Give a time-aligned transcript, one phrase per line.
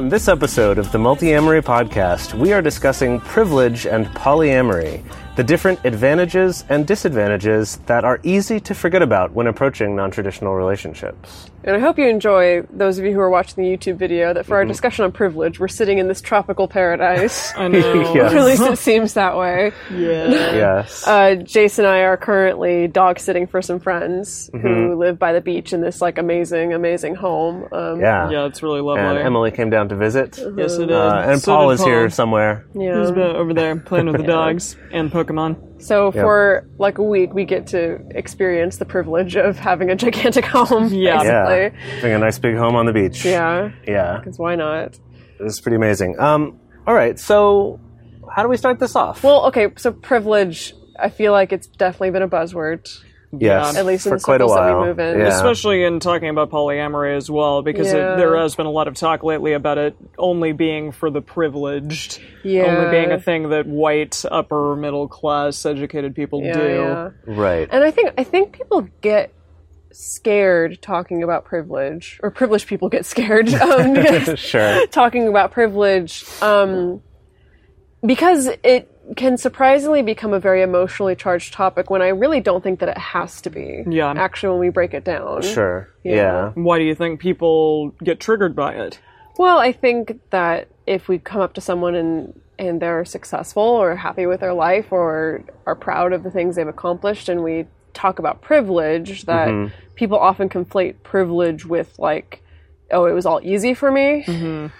[0.00, 5.04] On this episode of the Multiamory Podcast, we are discussing privilege and polyamory,
[5.36, 11.49] the different advantages and disadvantages that are easy to forget about when approaching non-traditional relationships.
[11.62, 14.46] And I hope you enjoy, those of you who are watching the YouTube video, that
[14.46, 17.52] for our discussion on privilege, we're sitting in this tropical paradise.
[17.56, 18.14] I know.
[18.20, 18.32] Yes.
[18.32, 19.72] At least it seems that way.
[19.92, 20.28] yeah.
[20.28, 21.04] Yes.
[21.10, 25.40] Uh, Jase and I are currently dog sitting for some friends who live by the
[25.40, 27.68] beach in this like amazing, amazing home.
[27.72, 28.30] Um, yeah.
[28.30, 29.02] Yeah, it's really lovely.
[29.02, 30.38] And Emily came down to visit.
[30.56, 30.96] Yes, it is.
[30.96, 32.64] Uh, and So Paul did is here somewhere.
[32.74, 33.00] yeah.
[33.00, 35.69] He's been over there playing with the dogs and Pokemon.
[35.80, 40.44] So for like a week, we get to experience the privilege of having a gigantic
[40.56, 40.92] home.
[40.92, 41.22] Yeah.
[41.22, 41.68] Yeah.
[41.96, 43.24] Having a nice big home on the beach.
[43.24, 43.70] Yeah.
[43.86, 44.18] Yeah.
[44.18, 44.98] Because why not?
[45.38, 46.18] This is pretty amazing.
[46.18, 47.80] Um, all right, so
[48.34, 49.22] how do we start this off?
[49.22, 49.68] Well, okay.
[49.76, 52.88] So privilege, I feel like it's definitely been a buzzword,
[53.38, 54.86] yes, at least in for the quite a circles that we while.
[54.86, 55.18] move in.
[55.20, 55.26] Yeah.
[55.28, 58.14] Especially in talking about polyamory as well, because Yeah.
[58.14, 61.20] it, there has been a lot of talk lately about it only being for the
[61.22, 62.64] privileged, Yeah.
[62.64, 66.68] only being a thing that white, upper middle class, educated people Yeah, do.
[66.68, 67.10] yeah.
[67.26, 67.68] right.
[67.70, 69.32] And I think I think people get
[69.92, 73.96] scared talking about privilege, or privileged people get scared um,
[74.36, 74.86] sure.
[74.86, 77.02] talking about privilege um,
[78.04, 82.80] because it can surprisingly become a very emotionally charged topic when I really don't think
[82.80, 83.84] that it has to be.
[83.88, 84.12] Yeah.
[84.16, 85.42] Actually, when we break it down.
[85.42, 85.88] Sure.
[86.04, 86.14] Yeah.
[86.14, 86.48] Yeah.
[86.54, 89.00] Why do you think people get triggered by it?
[89.38, 93.96] Well, I think that if we come up to someone and and they're successful or
[93.96, 97.64] happy with their life or are proud of the things they've accomplished and we
[97.94, 99.74] talk about privilege that Mm-hmm.
[99.94, 102.42] people often conflate privilege with like
[102.92, 104.24] oh it was all easy for me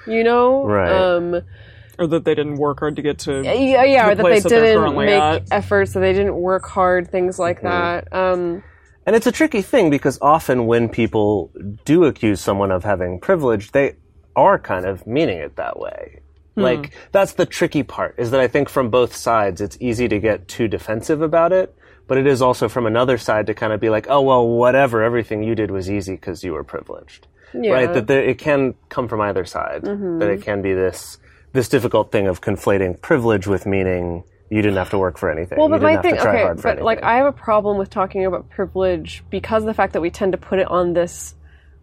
[0.06, 0.92] you know Right.
[0.92, 1.40] um
[2.00, 3.42] Or that they didn't work hard to get to.
[3.42, 5.42] yeah yeah the or that they place that they're didn't make at.
[5.52, 7.66] efforts that they didn't work hard things like Mm-hmm.
[8.10, 8.62] that um
[9.06, 11.50] And it's a tricky thing because often when people
[11.84, 13.96] do accuse someone of having privilege, they
[14.36, 16.20] are kind of meaning it that way.
[16.54, 16.62] Hmm.
[16.62, 20.18] Like that's the tricky part is that I think from both sides it's easy to
[20.18, 21.74] get too defensive about it,
[22.06, 25.02] but it is also from another side to kind of be like, "Oh, well, whatever,
[25.02, 27.72] everything you did was easy because you were privileged." yeah Mm-hmm.
[27.72, 27.92] Right?
[27.94, 29.82] That there, it can come from either side.
[30.20, 31.18] That it can be this
[31.52, 35.58] this difficult thing of conflating privilege with meaning you didn't have to work for anything.
[35.58, 37.02] Well, you but didn't my have thing, to okay, hard for but like.
[37.02, 40.32] I have a problem with talking about privilege because of the fact that we tend
[40.32, 41.34] to put it on this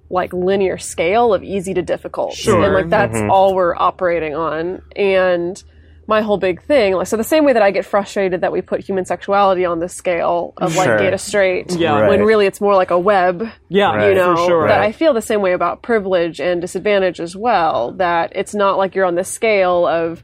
[0.09, 2.63] like linear scale of easy to difficult, Sure.
[2.63, 3.29] and like that's Mm-hmm.
[3.31, 4.81] all we're operating on.
[4.95, 5.61] And
[6.09, 8.61] my whole big thing, like, so the same way that I get frustrated that we
[8.61, 10.97] put human sexuality on the scale of like Sure.
[10.97, 11.99] gay to straight, Yeah.
[11.99, 12.09] Right.
[12.09, 14.09] when really it's more like a web Yeah, Right.
[14.09, 14.67] you know for sure.
[14.69, 14.87] that Right.
[14.87, 18.95] i feel the same way about privilege and disadvantage as well that it's not like
[18.95, 20.23] you're on the scale of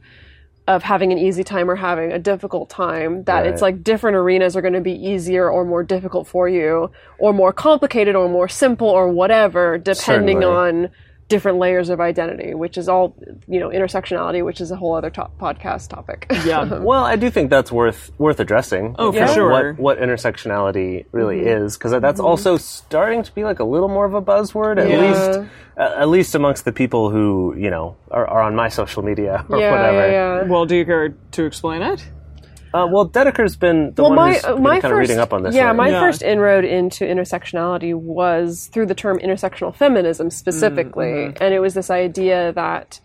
[0.66, 4.56] of having an easy time or having a difficult time that it's like different arenas
[4.56, 8.48] are going to be easier or more difficult for you or more complicated or more
[8.48, 10.46] simple or whatever depending Certainly.
[10.46, 10.88] on
[11.28, 13.16] different layers of identity which is all
[13.48, 16.64] you know intersectionality which is a whole other top podcast topic Yeah.
[16.80, 18.94] Well, I do think that's worth worth addressing.
[18.98, 19.50] Oh, for Kind of sure.
[19.50, 21.64] What what intersectionality really Mm-hmm.
[21.66, 24.88] is, because that's also starting to be like a little more of a buzzword, at
[24.88, 25.00] Yeah.
[25.00, 29.02] least uh, at least amongst the people who you know are, are on my social
[29.02, 30.10] media or yeah, whatever.
[30.10, 30.42] yeah, yeah.
[30.44, 32.04] Well, do you care to explain it?
[32.74, 34.98] Uh, well, Dedeker's been the well, one my who's uh, been my kind first of
[34.98, 35.54] reading up on this.
[35.54, 35.76] yeah, lately.
[35.76, 36.00] my Yeah.
[36.00, 41.42] first inroad into intersectionality was through the term intersectional feminism specifically, Mm-hmm.
[41.42, 43.00] and it was this idea that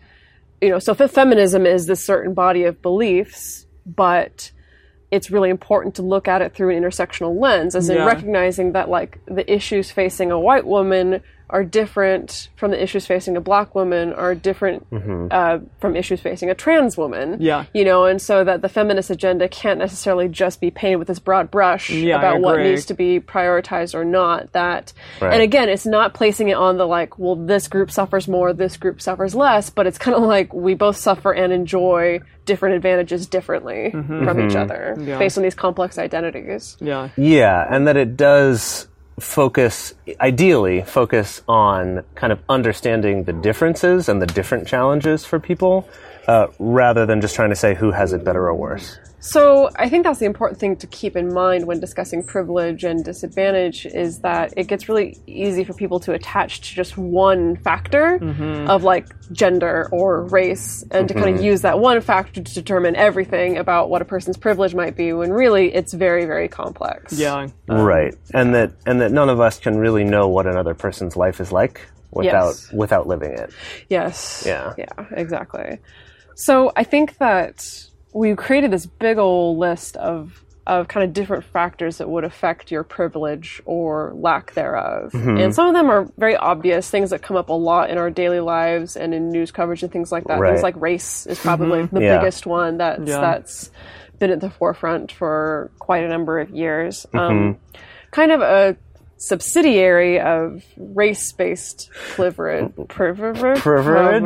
[0.60, 4.50] you know, so fe- feminism is this certain body of beliefs, but
[5.10, 8.88] it's really important to look at it through an intersectional lens, as in recognizing that
[8.90, 13.74] like the issues facing a white woman are different from the issues facing a black
[13.74, 15.28] woman, are different mm-hmm.
[15.30, 17.38] uh, from issues facing a trans woman.
[17.40, 17.66] Yeah.
[17.74, 21.18] you know, and so that the feminist agenda can't necessarily just be painted with this
[21.18, 24.52] broad brush Yeah, about what needs to be prioritized or not.
[24.52, 25.34] That, Right.
[25.34, 28.76] and again, it's not placing it on the like, well, this group suffers more, this
[28.76, 33.26] group suffers less, but it's kind of like we both suffer and enjoy different advantages
[33.26, 34.24] differently mm-hmm.
[34.24, 34.58] from each mm-hmm.
[34.58, 35.18] other Yeah.
[35.18, 36.76] based on these complex identities.
[36.80, 37.08] Yeah.
[37.16, 38.88] Yeah, and that it does
[39.20, 45.88] focus, ideally, focus on kind of understanding the differences and the different challenges for people.
[46.28, 48.98] uh, rather than just trying to say who has it better or worse.
[49.20, 53.04] So I think that's the important thing to keep in mind when discussing privilege and
[53.04, 58.18] disadvantage is that it gets really easy for people to attach to just one factor
[58.18, 58.68] mm-hmm.
[58.68, 61.44] of like gender or race and to kind of mm-hmm.
[61.44, 65.30] use that one factor to determine everything about what a person's privilege might be when
[65.30, 67.12] really it's very very complex.
[67.12, 67.48] Yeah.
[67.68, 71.40] right, and that and that none of us can really know what another person's life
[71.40, 72.72] is like without Yes.
[72.72, 73.52] without living it.
[73.88, 74.44] Yes.
[74.46, 74.72] Yeah.
[74.78, 75.78] Yeah, exactly.
[76.36, 81.42] So I think that we created this big old list of of kind of different
[81.42, 85.10] factors that would affect your privilege or lack thereof.
[85.10, 85.38] Mm-hmm.
[85.38, 88.08] And some of them are very obvious, things that come up a lot in our
[88.10, 90.38] daily lives and in news coverage and things like that.
[90.38, 90.50] Right.
[90.50, 91.96] Things like race is probably mm-hmm.
[91.96, 92.18] the Yeah.
[92.18, 93.20] biggest one that's Yeah.
[93.20, 93.70] that's
[94.20, 97.04] been at the forefront for quite a number of years.
[97.12, 97.18] Mm-hmm.
[97.18, 97.58] Um,
[98.12, 98.76] kind of a
[99.16, 104.22] subsidiary of race-based privilege, privilege, Privilege?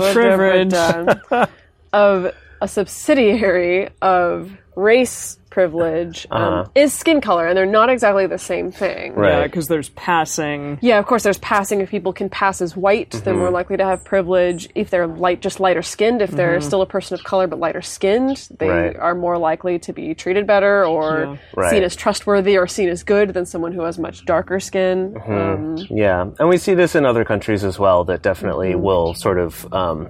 [0.74, 1.48] Um, privilege.
[1.94, 6.64] of a subsidiary of race privilege um, Uh-huh.
[6.74, 9.14] is skin color, and they're not exactly the same thing.
[9.14, 9.38] Right.
[9.38, 10.78] Yeah, because there's passing.
[10.80, 11.22] Yeah, of course.
[11.22, 11.80] There's passing.
[11.80, 13.38] If people can pass as white, they're Mm-hmm.
[13.38, 14.68] more likely to have privilege.
[14.74, 16.22] If they're light, just lighter skinned.
[16.22, 18.86] If they're still a person of color but lighter skinned, they Mm-hmm.
[18.86, 18.96] Right.
[18.96, 21.36] are more likely to be treated better or Yeah.
[21.54, 21.70] Right.
[21.70, 25.12] seen as trustworthy or seen as good than someone who has much darker skin.
[25.14, 25.32] Mm-hmm.
[25.32, 29.38] Um, Yeah, and we see this in other countries as well that definitely will sort
[29.38, 30.08] of, um,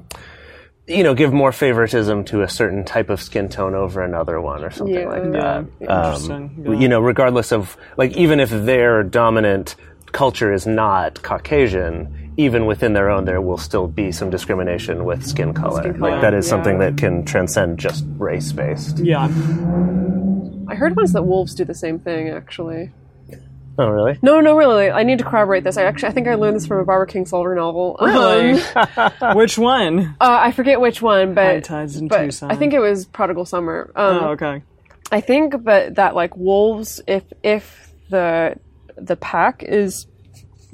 [0.86, 4.62] you know, give more favoritism to a certain type of skin tone over another one
[4.64, 5.08] or something Yeah.
[5.08, 5.30] like Yeah.
[5.30, 5.56] that.
[5.58, 6.64] Um, Interesting.
[6.66, 6.72] Yeah.
[6.78, 9.76] You know, regardless of like even if their dominant
[10.12, 12.20] culture is not Caucasian.
[12.36, 15.82] Even within their own, there will still be some discrimination with skin color.
[15.92, 18.98] color, Like that is something that can transcend just race based.
[18.98, 19.28] Yeah.
[20.66, 22.28] I heard once that wolves do the same thing.
[22.30, 22.90] Actually,
[23.78, 24.18] Oh, really?
[24.22, 24.90] no, no, really.
[24.90, 25.76] I need to corroborate this.
[25.76, 27.96] I actually, I think I learned this from a Barbara Kingsolver novel.
[28.00, 28.60] Really?
[28.76, 30.16] Um, Which one?
[30.20, 32.50] Uh, I forget which one, High but, tides in but Tucson.
[32.52, 33.90] I think it was Prodigal Summer.
[33.96, 34.62] Um, Oh, okay.
[35.10, 38.56] I think but that like wolves, if if the
[38.96, 40.06] the pack is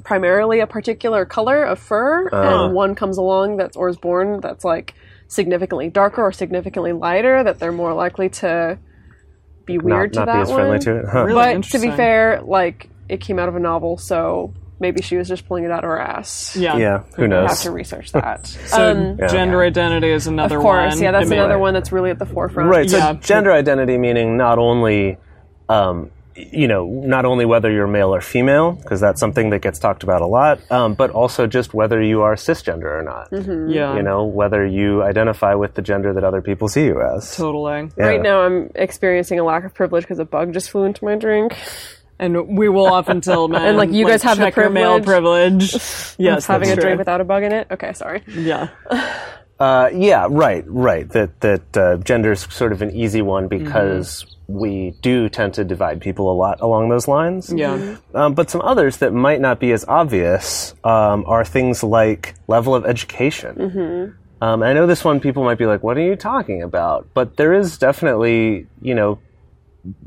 [0.03, 2.65] primarily a particular color of fur, Uh-huh.
[2.65, 4.93] and one comes along that's or is born that's like
[5.27, 8.77] significantly darker or significantly lighter, that they're more likely to
[9.65, 10.79] be weird not to not that be as friendly one.
[10.81, 11.05] to it.
[11.11, 11.23] Huh.
[11.25, 11.55] Really?
[11.55, 15.27] But to be fair, like it came out of a novel, so maybe she was
[15.27, 16.55] just pulling it out of her ass.
[16.55, 16.77] Yeah.
[16.77, 17.49] Yeah, who I knows?
[17.49, 18.47] have to research that.
[18.67, 20.65] So um, gender identity is another one.
[20.65, 21.03] of course, one.
[21.03, 22.69] yeah, that's I mean, another one that's really at the forefront.
[22.69, 22.89] Right.
[22.89, 23.13] So Yeah.
[23.13, 25.17] gender identity meaning not only,
[25.69, 29.77] um, you know, not only whether you're male or female, because that's something that gets
[29.77, 33.27] talked about a lot, um, but also just whether you are cisgender or not.
[33.69, 33.95] Yeah.
[33.97, 37.35] You know, whether you identify with the gender that other people see you as.
[37.35, 37.89] Totally.
[37.97, 38.05] Yeah.
[38.05, 41.15] Right now, I'm experiencing a lack of privilege because a bug just flew into my
[41.15, 41.53] drink.
[42.21, 43.61] And we will often tell men.
[43.63, 45.71] And, like, you guys have the check your male privilege.
[45.71, 46.15] privilege.
[46.17, 47.67] yes, having that's a drink without a bug in it.
[47.71, 48.23] Okay, sorry.
[48.27, 48.69] Yeah.
[49.59, 51.07] Uh, yeah, right, right.
[51.09, 56.01] That that uh, gender's sort of an easy one because we do tend to divide
[56.01, 57.53] people a lot along those lines.
[57.53, 57.97] Yeah.
[58.13, 62.73] Um, but some others that might not be as obvious um, are things like level
[62.73, 64.15] of education.
[64.41, 67.37] Um, I know this one people might be like, "What are you talking about?" But
[67.37, 69.19] there is definitely, you know,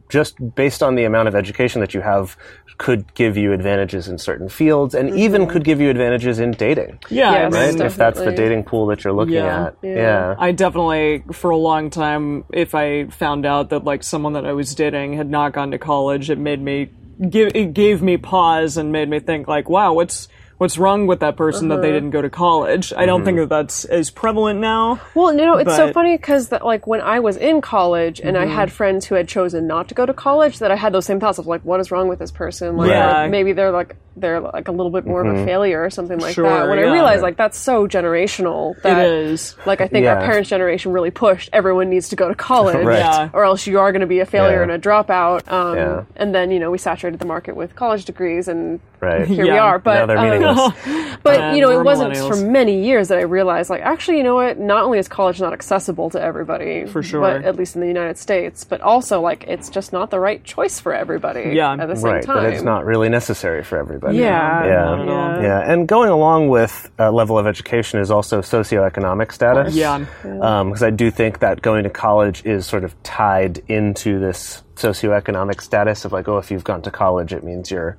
[0.08, 2.36] just based on the amount of education that you have,
[2.78, 5.18] could give you advantages in certain fields, and mm-hmm.
[5.18, 6.98] even could give you advantages in dating.
[7.08, 7.32] Yeah.
[7.32, 7.52] Yes.
[7.52, 7.86] mean, Right?
[7.86, 9.66] If that's the dating pool that you're looking Yeah.
[9.66, 9.94] at, Yeah.
[9.94, 10.34] yeah.
[10.38, 14.52] I definitely, for a long time, if I found out that like someone that I
[14.52, 16.90] was dating had not gone to college, it made me
[17.30, 20.28] give it gave me pause and made me think like, wow, what's
[20.58, 21.94] what's wrong with that person that they Uh-huh.
[21.94, 22.92] didn't go to college?
[22.96, 25.00] I don't think that that's as prevalent now.
[25.14, 28.46] Well, you know, it's so funny because like when I was in college and I
[28.46, 31.20] had friends who had chosen not to go to college, that I had those same
[31.20, 32.76] thoughts of like, what is wrong with this person?
[32.76, 33.22] Like, Yeah.
[33.22, 36.18] like, maybe they're like they're like a little bit more of a failure or something
[36.18, 36.68] like Sure, that.
[36.68, 36.86] When yeah.
[36.86, 39.56] I realized like that's so generational that it is.
[39.66, 40.14] like I think Yeah.
[40.14, 42.98] our parents' generation really pushed everyone needs to go to college, Right.
[42.98, 43.30] Yeah.
[43.32, 44.62] or else you are going to be a failure Yeah.
[44.62, 45.50] and a dropout.
[45.50, 46.02] Um, Yeah.
[46.16, 49.26] And then you know we saturated the market with college degrees, and Right.
[49.26, 49.78] here we are.
[49.78, 50.74] But now um,
[51.22, 54.22] but And you know, it wasn't for many years that I realized, like, actually, you
[54.22, 54.58] know what?
[54.58, 57.20] Not only is college not accessible to everybody, For sure.
[57.20, 60.42] but at least in the United States, but also like it's just not the right
[60.42, 61.50] choice for everybody.
[61.54, 61.74] Yeah.
[61.78, 62.36] at the same right, time.
[62.44, 64.03] but it's not really necessary for everybody.
[64.12, 64.84] Yeah, Yeah.
[64.84, 65.42] Not at all.
[65.42, 69.74] Yeah, and going along with uh, level of education is also socioeconomic status.
[69.74, 70.04] Yeah.
[70.22, 75.60] because I do think that going to college is sort of tied into this socioeconomic
[75.60, 77.96] status of like, oh, if you've gone to college, it means you're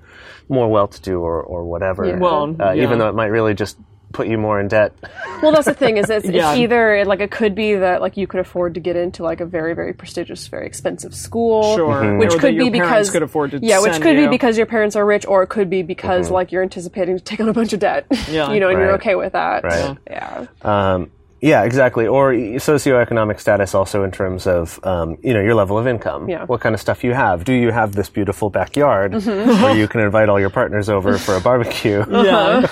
[0.50, 2.06] more well-to-do or or whatever.
[2.06, 2.18] Yeah.
[2.18, 2.84] Well, uh, yeah.
[2.84, 3.78] even though it might really just
[4.12, 4.94] put you more in debt.
[5.42, 6.52] Well, that's the thing is it's, Yeah.
[6.52, 9.42] it's either like it could be that like you could afford to get into like
[9.42, 12.02] a very very prestigious, very expensive school, Sure.
[12.02, 12.18] Mm-hmm.
[12.20, 14.26] which Or that could your be because could afford to yeah, which could you.
[14.26, 16.34] be because your parents are rich, or it could be because Mm-hmm.
[16.36, 18.06] like you're anticipating to take on a bunch of debt.
[18.30, 18.52] Yeah.
[18.54, 19.64] you know, and you're okay with that.
[19.64, 19.98] Right.
[20.10, 20.46] Yeah.
[20.62, 21.12] Um,
[21.46, 22.08] Yeah, exactly.
[22.08, 26.28] Or socioeconomic status, also in terms of um, you know your level of income.
[26.28, 26.46] Yeah.
[26.46, 27.44] What kind of stuff you have?
[27.46, 29.62] Do you have this beautiful backyard Mm-hmm.
[29.64, 32.66] where you can invite all your partners over for a barbecue, Yeah.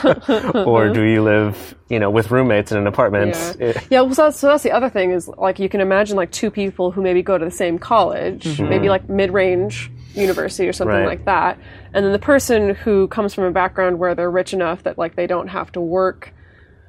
[0.66, 3.36] or do you live you know with roommates in an apartment?
[3.60, 3.80] Yeah.
[3.92, 6.32] Yeah, well, so that's, so that's the other thing is like you can imagine like
[6.32, 10.96] two people who maybe go to the same college, maybe like mid-range university or something
[10.98, 11.08] Right.
[11.08, 11.60] like that,
[11.94, 15.16] and then the person who comes from a background where they're rich enough that like
[15.16, 16.34] they don't have to work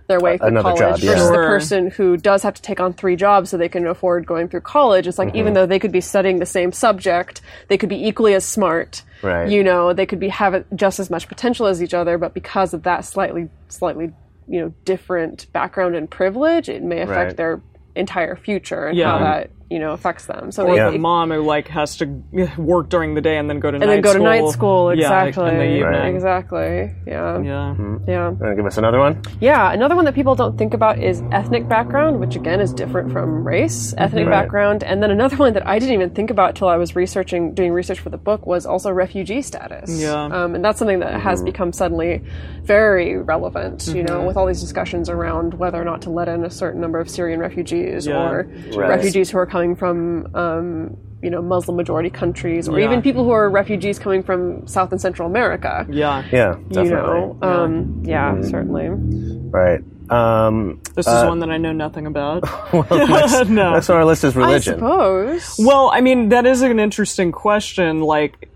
[0.06, 1.10] their way through Another college job, yeah.
[1.12, 1.46] versus the Sure.
[1.46, 4.60] person who does have to take on three jobs so they can afford going through
[4.60, 5.06] college.
[5.06, 5.36] It's like Mm-hmm.
[5.38, 9.02] even though they could be studying the same subject, they could be equally as smart.
[9.22, 9.48] Right.
[9.48, 12.74] You know, they could be have just as much potential as each other, but because
[12.74, 14.12] of that slightly slightly
[14.46, 17.36] you know different background and privilege, it may affect Right.
[17.38, 17.60] their
[17.96, 19.18] entire future and Yeah.
[19.18, 20.50] how that you know affects them.
[20.52, 22.06] So Or it- the mom who like has to
[22.58, 24.22] work during the day and then go to and night then go school.
[24.22, 25.82] to night school Yeah, exactly in the.
[25.82, 26.14] Right.
[26.14, 26.68] exactly
[27.06, 27.74] yeah yeah.
[27.76, 28.08] Mm-hmm.
[28.08, 28.32] Yeah.
[28.40, 28.54] yeah.
[28.54, 29.20] Give us another one?
[29.40, 33.12] Yeah, another one that people don't think about is ethnic background, which again is different
[33.12, 34.42] from race, ethnic Right.
[34.42, 34.84] background.
[34.84, 37.72] And then another one that I didn't even think about till I was researching, doing
[37.72, 39.90] research for the book was also refugee status.
[40.00, 40.24] Yeah.
[40.24, 41.46] Um, and that's something that has mm-hmm.
[41.46, 42.22] become suddenly
[42.62, 44.26] very relevant, you know, mm-hmm.
[44.26, 47.08] with all these discussions around whether or not to let in a certain number of
[47.10, 48.20] Syrian refugees Yeah.
[48.30, 48.88] or Right.
[48.88, 52.84] refugees who are coming from, um, you know, Muslim majority countries, or Yeah.
[52.86, 55.86] even people who are refugees coming from South and Central America.
[55.88, 56.22] Yeah.
[56.30, 56.88] Yeah, definitely.
[56.88, 58.88] You know, um, yeah, certainly.
[58.90, 59.80] Right.
[60.10, 62.42] Um, This is one that I know nothing about.
[62.90, 63.72] next, no.
[63.72, 64.74] next on our list is religion.
[64.74, 65.40] I religion.
[65.40, 65.66] suppose.
[65.66, 68.50] Well, I mean, that is an interesting question, like,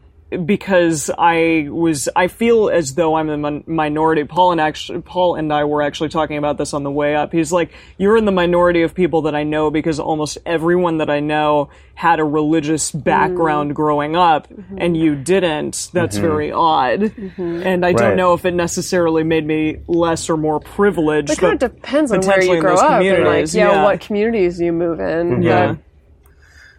[0.44, 4.24] because I was, I feel as though I'm the min- minority.
[4.24, 7.32] Paul and actually, Paul and I were actually talking about this on the way up.
[7.32, 11.08] He's like, you're in the minority of people that I know because almost everyone that
[11.08, 13.00] I know had a religious mm-hmm.
[13.00, 14.76] background growing up mm-hmm.
[14.78, 15.90] and you didn't.
[15.92, 16.26] That's mm-hmm.
[16.26, 17.12] very odd.
[17.38, 17.96] And I Right.
[17.96, 21.30] don't know if it necessarily made me less or more privileged.
[21.30, 23.84] It kind of depends on where you grow up and like communities, yeah, yeah.
[23.84, 25.42] what communities you move in.
[25.42, 25.72] Yeah.
[25.72, 25.78] But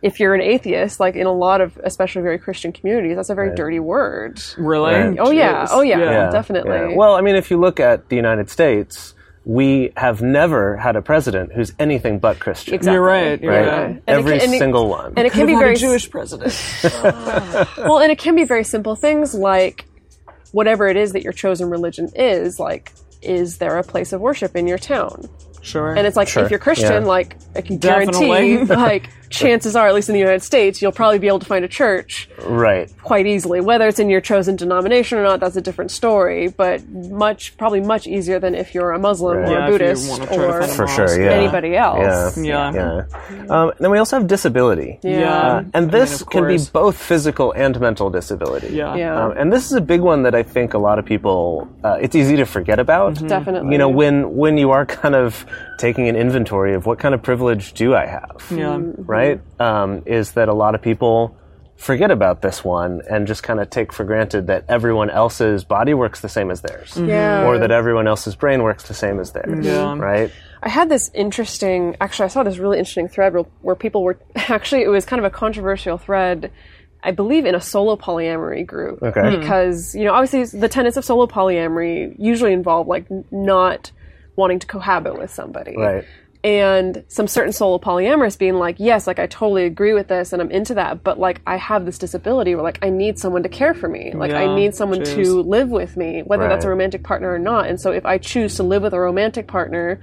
[0.02, 3.36] if you're an atheist, like in a lot of especially very Christian communities, that's a
[3.36, 4.42] very dirty word.
[4.58, 4.94] Really?
[4.94, 5.18] Right.
[5.20, 6.30] Oh yeah, oh yeah, Yeah.
[6.32, 6.72] definitely.
[6.72, 6.96] Yeah.
[6.96, 9.14] Well, I mean, if you look at the United States,
[9.46, 12.76] we have never had a president who's anything but Christian.
[12.76, 12.94] Exactly.
[12.96, 13.42] You're right.
[13.42, 13.68] You're Right?
[13.88, 14.04] Right.
[14.08, 15.14] Every can- and it- single one.
[15.18, 16.54] And it can be very a Jewish president.
[17.78, 19.86] well, and it can be very simple things like
[20.52, 22.92] whatever it is that your chosen religion is, like
[23.22, 25.28] is there a place of worship in your town?
[25.62, 25.94] Sure.
[25.96, 26.44] And it's like Sure.
[26.44, 27.08] if you're Christian, Yeah.
[27.08, 31.20] like I can guarantee, like chances are, at least in the United States, you'll probably
[31.20, 32.92] be able to find a church right.
[33.04, 33.62] quite easily.
[33.62, 36.48] Whether it's in your chosen denomination or not, that's a different story.
[36.48, 39.50] But much, probably much easier than if you're a Muslim Right.
[39.50, 41.22] or Yeah, a Buddhist wanna try to or a For sure.
[41.22, 41.32] Yeah.
[41.32, 42.38] anybody else.
[42.38, 42.72] Yeah.
[42.74, 43.04] Yeah.
[43.34, 43.46] Yeah.
[43.50, 45.00] Um, then we also have disability.
[45.04, 45.40] Yeah.
[45.40, 48.70] Uh, and this of can be both physical and mental disability.
[48.74, 48.96] Yeah.
[48.96, 49.26] Yeah.
[49.26, 51.98] Um, and this is a big one that I think a lot of people, uh,
[52.02, 53.14] it's easy to forget about.
[53.16, 53.28] Mm-hmm.
[53.28, 53.72] Definitely.
[53.74, 55.46] You know, when, when you are kind of
[55.78, 58.46] taking an inventory of what kind of privilege do I have?
[58.52, 58.76] Yeah.
[58.76, 59.04] Mm-hmm.
[59.04, 59.42] Right?
[59.60, 61.38] Um, is that a lot of people
[61.80, 65.94] forget about this one and just kind of take for granted that everyone else's body
[65.94, 66.92] works the same as theirs.
[66.92, 67.08] Mm-hmm.
[67.08, 67.46] Yeah.
[67.46, 69.66] Or that everyone else's brain works the same as theirs.
[69.66, 69.98] Yeah.
[69.98, 70.30] Right?
[70.62, 71.96] I had this interesting.
[72.02, 74.84] Actually, I saw this really interesting thread where, where people were actually.
[74.84, 76.52] It was kind of a controversial thread.
[77.02, 79.02] I believe in a solo polyamory group.
[79.02, 79.36] Okay.
[79.36, 79.40] Hmm.
[79.40, 83.92] Because you know, obviously, the tenets of solo polyamory usually involve like not
[84.40, 85.76] wanting to cohabit with somebody.
[85.78, 86.06] Right.
[86.42, 90.42] and some certain solo polyamorous being like, yes, like I totally agree with this and
[90.42, 93.50] I'm into that, but like I have this disability where like I need someone to
[93.50, 94.14] care for me.
[94.14, 95.16] Like I need someone jeez.
[95.16, 97.68] to live with me, whether that's a romantic partner or not.
[97.68, 100.00] And so if I choose to live with a romantic partner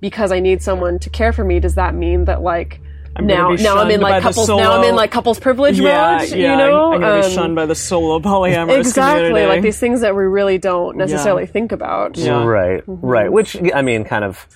[0.00, 2.80] because I need someone to care for me, does that mean that like
[3.16, 5.78] gonna now be now I'm in like the couples now I'm in like couples privilege
[5.78, 6.52] Yeah, mode, yeah.
[6.52, 6.92] you know?
[6.94, 9.46] I'm gonna be Um, shunned by the solo polyamorous Exactly, community.
[9.46, 12.16] like these things that we really don't necessarily think about.
[12.16, 12.44] Yeah.
[12.44, 13.30] Right, right.
[13.30, 14.46] Which, I mean, kind of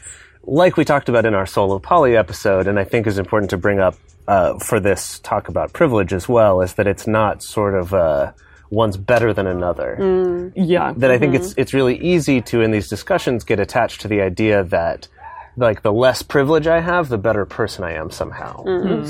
[0.45, 3.57] like we talked about in our solo poly episode, and I think is important to
[3.57, 3.97] bring up
[4.29, 8.33] uh, for this talk about privilege as well, is that it's not sort of uh,
[8.71, 10.53] one's better than another.
[10.57, 10.93] Yeah.
[10.97, 14.21] That I think it's it's really easy to in these discussions get attached to the
[14.21, 15.09] idea that
[15.57, 18.63] like the less privilege I have, the better person I am somehow,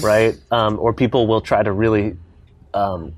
[0.03, 0.37] right?
[0.51, 2.17] Um, or people will try to really
[2.75, 3.15] um,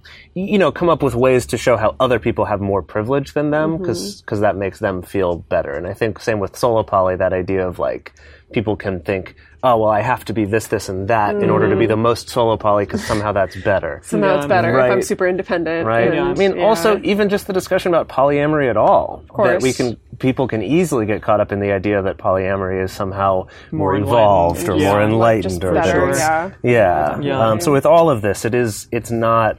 [0.47, 3.51] you know, come up with ways to show how other people have more privilege than
[3.51, 5.73] them because because that makes them feel better.
[5.73, 8.13] And I think same with solo poly, that idea of like
[8.53, 11.69] people can think, oh well, I have to be this, this, and that in order
[11.69, 14.01] to be the most solo poly because somehow that's better.
[14.05, 14.49] somehow now it's Yeah.
[14.49, 15.87] better if I'm super independent.
[15.87, 16.09] Right.
[16.13, 16.65] and- I mean, yeah.
[16.65, 19.23] also even just the discussion about polyamory at all.
[19.27, 19.63] That course.
[19.63, 23.47] we can people can easily get caught up in the idea that polyamory is somehow
[23.71, 24.83] more, More evolved or enlightened.
[24.93, 26.51] more enlightened Just or better, that it's- yeah.
[26.63, 27.21] yeah.
[27.21, 27.49] Yeah.
[27.49, 29.59] Um, so with all of this, it is it's not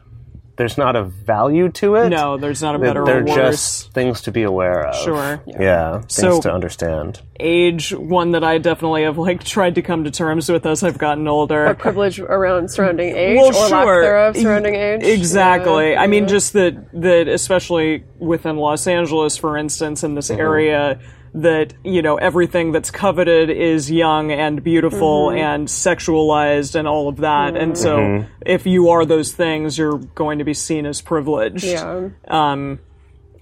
[0.59, 2.09] there's not a value to it.
[2.09, 3.35] No, there's not a better they're or worse.
[3.35, 4.95] just things to be aware of.
[4.97, 5.41] Sure.
[5.47, 7.21] Yeah, things So- to understand.
[7.39, 10.97] Age, one that I definitely have like tried to come to terms with as I've
[10.97, 11.67] gotten older.
[11.67, 15.03] Or privilege around surrounding age well, or lack thereof surrounding age.
[15.03, 15.93] Exactly.
[15.93, 16.01] Yeah.
[16.01, 20.41] I mean, just that that especially within Los Angeles, for instance, in this mm-hmm.
[20.41, 20.99] area,
[21.33, 27.17] that you know everything that's coveted is young and beautiful and sexualized and all of
[27.17, 27.55] that.
[27.55, 31.63] And so, if you are those things, you're going to be seen as privileged.
[31.63, 32.09] Yeah.
[32.27, 32.79] Um,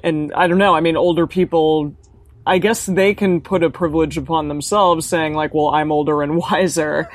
[0.03, 0.75] and I don't know.
[0.75, 1.95] I mean, older people.
[2.47, 6.37] I guess they can put a privilege upon themselves, saying like, "Well, I'm older and
[6.43, 7.09] wiser,"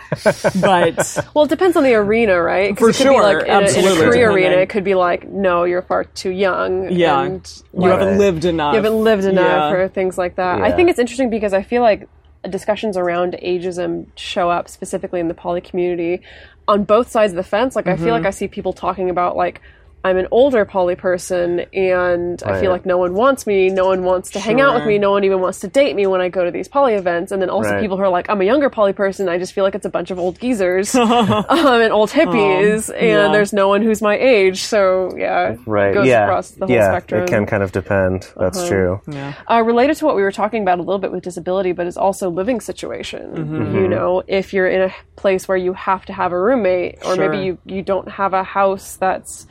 [0.61, 2.77] but Well, it depends on the arena, right?
[2.77, 4.05] 'Cause For it could sure, be like in a, in a absolutely.
[4.07, 6.91] career arena, it could be like, no, you're far too young.
[6.91, 8.73] yeah, and you haven't lived enough.
[8.75, 9.73] you haven't lived enough Yeah.
[9.73, 10.61] or things like that.
[10.61, 12.09] I think it's interesting because I feel like
[12.49, 16.23] discussions around ageism show up specifically in the poly community
[16.69, 17.77] on both sides of the fence.
[17.77, 18.05] Like I Mm-hmm.
[18.05, 19.61] feel like I see people talking about like
[20.05, 24.03] I'm an older poly person and I feel like no one wants me, no one
[24.03, 26.29] wants to hang out with me, no one even wants to date me when I
[26.29, 27.31] go to these poly events.
[27.31, 27.81] And then also Right.
[27.81, 29.91] people who are like, I'm a younger poly person, I just feel like it's a
[29.91, 33.33] bunch of old geezers um, and old hippies and yeah.
[33.33, 34.63] there's no one who's my age.
[34.65, 35.91] So yeah, Right.
[35.91, 36.25] it goes yeah.
[36.25, 36.91] across the whole yeah.
[36.91, 37.21] spectrum.
[37.23, 37.27] Uh-huh.
[37.27, 38.29] It can kind of depend.
[38.37, 39.01] That's true.
[39.49, 41.97] uh, related to what we were talking about a little bit with disability, but is
[41.97, 43.35] also living situation.
[43.37, 43.77] Mm-hmm.
[43.77, 47.15] You know, if you're in a place where you have to have a roommate, or
[47.15, 47.29] Sure.
[47.31, 49.47] maybe you you don't have a house that's,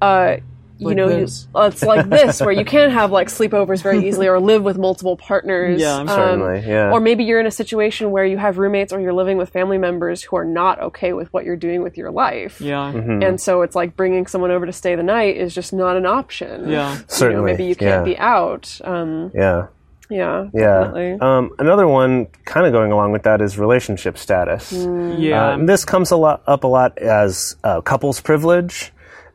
[0.00, 0.36] uh,
[0.78, 4.06] you Like know, you, uh, it's like this where you can have like sleepovers very
[4.06, 5.80] easily, or live with multiple partners.
[5.80, 6.90] Yeah, um, Certainly, yeah.
[6.90, 9.78] Or maybe you're in a situation where you have roommates, or you're living with family
[9.78, 12.60] members who are not okay with what you're doing with your life.
[12.60, 12.92] Yeah.
[12.92, 13.22] Mm-hmm.
[13.22, 16.04] And so it's like bringing someone over to stay the night is just not an
[16.04, 16.68] option.
[16.68, 16.92] Yeah.
[16.92, 18.12] You know, Certainly, maybe you can't yeah.
[18.14, 18.78] be out.
[18.84, 19.68] Um, Yeah.
[20.10, 21.16] yeah, Yeah.
[21.22, 24.72] Um, another one, kind of going along with that, is relationship status.
[24.72, 25.52] Yeah.
[25.52, 28.92] Uh, and this comes a lot up a lot as uh, couples privilege.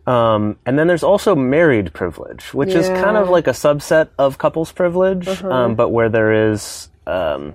[0.07, 4.37] Um, and then there's also married privilege, which is kind of like a subset of
[4.39, 7.53] couples privilege, um, but where there is, um,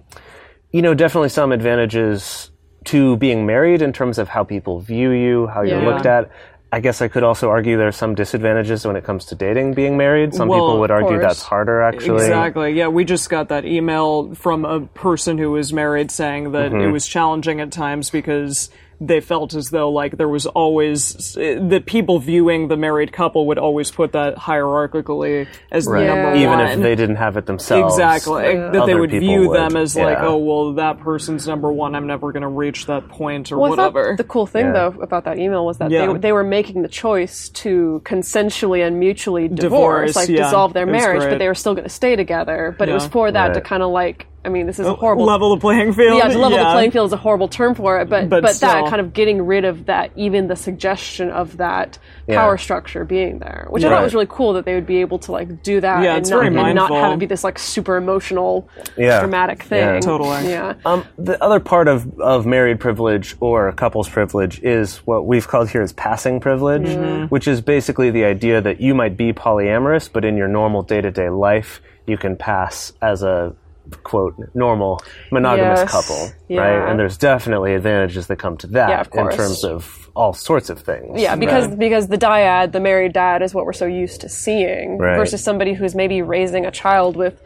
[0.71, 2.51] you know, definitely some advantages
[2.85, 5.89] to being married in terms of how people view you, how you're Yeah.
[5.89, 6.31] looked at.
[6.73, 9.75] I guess I could also argue there are some disadvantages when it comes to dating
[9.75, 10.35] being married.
[10.35, 11.23] Some Well, people would argue course.
[11.23, 12.25] that's harder, actually.
[12.25, 12.73] Exactly.
[12.75, 16.81] Yeah, we just got that email from a person who was married saying that Mm-hmm.
[16.81, 18.69] it was challenging at times because
[19.01, 23.59] they felt as though like there was always the people viewing the married couple would
[23.59, 26.07] always put that hierarchically as the Right.
[26.07, 26.61] number Even one.
[26.67, 27.95] if they didn't have it themselves.
[27.95, 28.57] Exactly.
[28.57, 31.95] That they would view would, them as like, oh, well, that person's number one.
[31.95, 34.15] I'm never going to reach that point or Well, whatever.
[34.17, 34.73] the cool thing Yeah.
[34.91, 36.13] though about that email was that Yeah.
[36.13, 40.45] they they were making the choice to consensually and mutually divorce, Divorce, like yeah.
[40.45, 41.31] dissolve their marriage, great.
[41.31, 42.75] but they were still going to stay together.
[42.79, 45.25] But it was for that to kind of like, I mean, this is a horrible
[45.25, 46.19] Level the playing field.
[46.19, 48.61] Yeah, to level the playing field is a horrible term for it, but But but,
[48.61, 52.37] that kind of getting rid of that, even the suggestion of that Yeah.
[52.41, 55.19] power structure being there, which I thought was really cool that they would be able
[55.21, 57.43] to like do that Yeah, and, it's not, very and not have it be this
[57.45, 59.19] like super emotional, Yeah.
[59.21, 59.95] dramatic thing.
[59.95, 60.01] Yeah.
[60.01, 60.49] Totally.
[60.49, 60.75] Yeah.
[60.85, 65.69] Um, the other part of, of married privilege or couples privilege is what we've called
[65.71, 67.25] here as passing privilege, Mm-hmm.
[67.27, 71.01] which is basically the idea that you might be polyamorous, but in your normal day
[71.01, 73.55] to day life, you can pass as a
[74.03, 75.91] quote normal monogamous Yes.
[75.91, 76.61] couple, Yeah.
[76.61, 76.91] right?
[76.91, 80.79] And there's definitely advantages that come to that Yeah, in terms of all sorts of
[80.81, 81.21] things.
[81.21, 81.79] Yeah, because right?
[81.79, 85.17] because the dyad, the married dyad, is what we're so used to seeing, Right.
[85.17, 87.41] versus somebody who's maybe raising a child with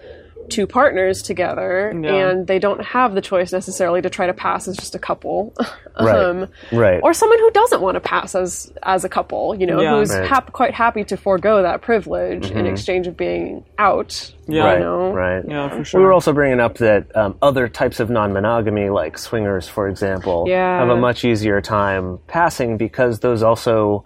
[0.49, 2.13] two partners together, Yeah.
[2.31, 5.55] and they don't have the choice necessarily to try to pass as just a couple,
[6.01, 6.49] Right.
[6.73, 7.01] Right.
[7.03, 9.97] or someone who doesn't want to pass as as a couple, you know, Yeah.
[9.99, 10.27] who's Right.
[10.29, 14.33] hap- quite happy to forego that privilege in exchange of being out.
[14.47, 14.65] Yeah.
[14.65, 15.13] right, you know?
[15.13, 15.45] right.
[15.47, 16.01] Yeah, for sure.
[16.01, 20.47] We were also bringing up that um, other types of non-monogamy, like swingers, for example,
[20.49, 20.81] Yeah.
[20.81, 24.05] have a much easier time passing because those also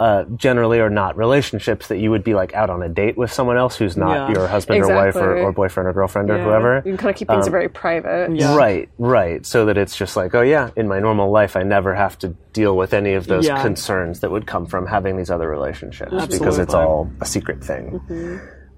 [0.00, 3.32] uh, generally are not relationships that you would be like out on a date with
[3.32, 4.38] someone else who's not Yeah.
[4.38, 6.76] your husband or wife or, or boyfriend or girlfriend or whoever.
[6.76, 8.34] You can kind of keep things very private.
[8.36, 8.54] Yeah.
[8.54, 9.44] Right, right.
[9.44, 12.28] So that it's just like, oh yeah, in my normal life, I never have to
[12.52, 13.60] deal with any of those Yeah.
[13.60, 18.00] concerns that would come from having these other relationships because it's all a secret thing.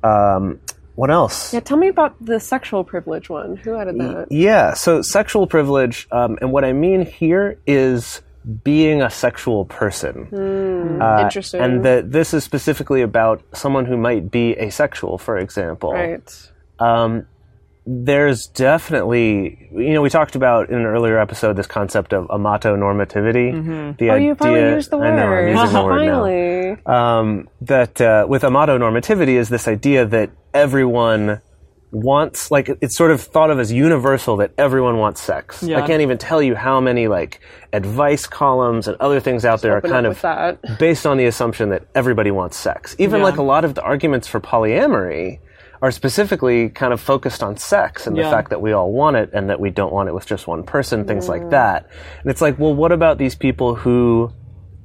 [0.02, 0.59] Um,
[0.94, 1.52] what else?
[1.52, 3.56] Yeah, tell me about the sexual privilege one.
[3.56, 4.26] Who added that?
[4.30, 8.20] Yeah, so sexual privilege, um, and what I mean here is
[8.64, 10.98] being a sexual person.
[11.00, 11.61] Uh, Interesting.
[11.61, 15.92] And that this is specifically about someone who might be asexual, for example.
[15.92, 16.50] right.
[16.79, 17.26] Um,
[17.87, 23.96] there's definitely, you know, we talked about in an earlier episode this concept of amatonormativity.
[23.98, 25.07] The Oh, you finally used the word.
[25.07, 26.87] I know, I'm using the word now finally.
[26.87, 31.40] um, that uh, with amatonormativity is this idea that everyone
[31.92, 35.62] wants like it's sort of thought of as universal that everyone wants sex.
[35.62, 35.83] Yeah.
[35.83, 37.40] I can't even tell you how many like
[37.72, 40.79] advice columns and other things out there are kind of that.
[40.79, 42.94] based on the assumption that everybody wants sex.
[42.98, 43.24] Even Yeah.
[43.24, 45.40] like a lot of the arguments for polyamory
[45.83, 49.31] are specifically kind of focused on sex and the fact that we all want it
[49.33, 51.88] and that we don't want it with just one person, things like that.
[52.22, 54.31] And it's like, well, what about these people who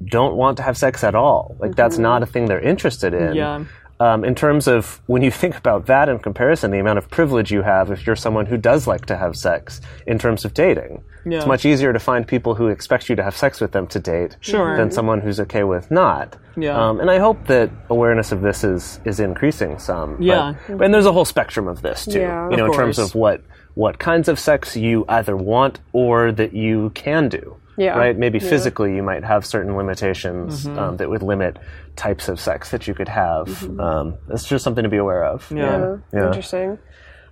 [0.06, 1.56] don't want to have sex at all?
[1.60, 3.36] Like that's not a thing they're interested in.
[3.36, 3.65] Yeah.
[4.00, 7.52] Um, in terms of when you think about that in comparison, the amount of privilege
[7.52, 11.04] you have if you're someone who does like to have sex in terms of dating.
[11.26, 11.38] Yeah.
[11.38, 14.00] It's much easier to find people who expect you to have sex with them to
[14.00, 14.76] date Sure.
[14.78, 16.36] than someone who's okay with not.
[16.58, 16.78] Yeah.
[16.78, 20.22] Um, and I hope that awareness of this is is increasing some.
[20.22, 20.54] Yeah.
[20.68, 22.20] But, and there's a whole spectrum of this too.
[22.20, 22.50] Yeah.
[22.50, 23.42] you know, Of in terms of what
[23.74, 27.58] what kinds of sex you either want or that you can do.
[27.78, 27.98] Yeah.
[27.98, 28.18] Right.
[28.18, 28.50] Maybe Yeah.
[28.50, 30.80] physically you might have certain limitations Mm-hmm.
[30.80, 31.58] um, that would limit
[31.96, 33.48] types of sex that you could have.
[33.48, 33.80] Mm-hmm.
[33.80, 35.50] Um, it's just something to be aware of.
[35.52, 35.66] Yeah.
[35.80, 36.28] Yeah, Yeah.
[36.28, 36.78] Interesting.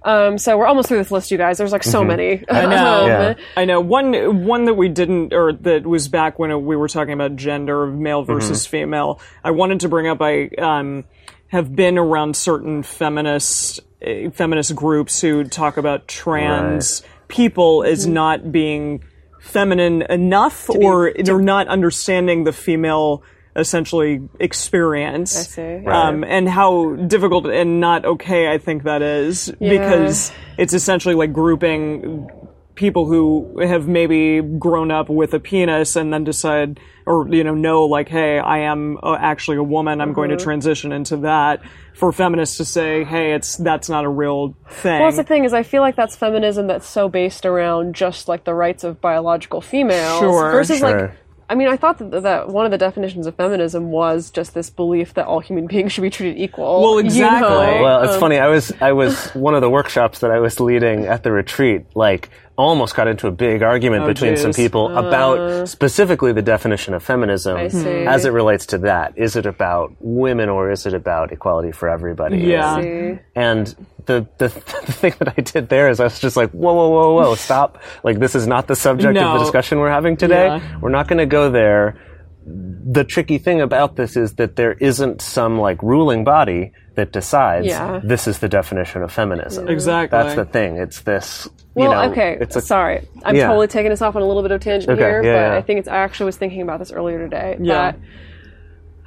[0.05, 1.57] Um, so we're almost through this list, you guys.
[1.57, 2.39] There's like so many.
[2.39, 2.55] Mm-hmm.
[2.55, 3.01] I know.
[3.03, 3.33] Um, Yeah.
[3.55, 7.13] I know one one that we didn't, or that was back when we were talking
[7.13, 9.21] about gender, male versus female.
[9.45, 10.21] I wanted to bring up.
[10.21, 11.05] I um,
[11.47, 18.51] have been around certain feminist uh, feminist groups who talk about trans people as not
[18.51, 19.03] being
[19.43, 23.23] feminine enough, or they're not understanding the female
[23.55, 25.35] essentially experience.
[25.37, 25.85] I see.
[25.85, 31.33] Um, and how difficult and not okay I think that is because it's essentially like
[31.33, 32.27] grouping
[32.75, 37.53] people who have maybe grown up with a penis and then decide or you know
[37.53, 40.43] know like hey I am uh, actually a woman I'm going to Mm-hmm.
[40.43, 41.61] transition into that
[41.93, 45.43] for feminists to say hey it's that's not a real thing Well, that's the thing
[45.45, 48.99] is, I feel like that's feminism that's so based around just like the rights of
[49.01, 50.51] biological females Sure.
[50.51, 51.01] versus Sure.
[51.01, 51.11] like.
[51.53, 54.71] I mean, I thought that, that one of the definitions of feminism was just this
[54.71, 56.81] belief that all human beings should be treated equal.
[56.81, 57.47] Well, you exactly.
[57.47, 57.83] know?
[57.83, 58.39] Well, Um, it's funny.
[58.39, 61.85] I was I was one of the workshops that I was leading at the retreat.
[61.93, 64.57] Like, almost got into a big argument Oh, between some geez.
[64.57, 69.13] people about specifically the definition of feminism as it relates to that.
[69.15, 72.37] Is it about women or is it about equality for everybody?
[72.39, 73.17] Yeah.
[73.35, 74.47] And the, the
[74.85, 77.35] the thing that I did there is I was just like, whoa, whoa, whoa, whoa,
[77.35, 77.81] stop!
[78.03, 80.47] Like, this is not the subject of the discussion we're having today.
[80.47, 80.79] Yeah.
[80.79, 81.97] We're not going to go there
[82.45, 87.65] the tricky thing about this is that there isn't some like ruling body that decides
[87.65, 88.01] Yeah.
[88.03, 89.67] this is the definition of feminism.
[89.69, 90.77] exactly That's the thing.
[90.77, 91.47] It's this.
[91.75, 92.37] You Well, know, okay.
[92.39, 93.47] It's a, Sorry, I'm Yeah.
[93.47, 95.57] totally taking us off on a little bit of tangent Okay, here, yeah, but.
[95.57, 95.87] I think it's.
[95.87, 97.57] I actually was thinking about this earlier today.
[97.59, 97.93] Yeah.
[97.93, 97.99] That,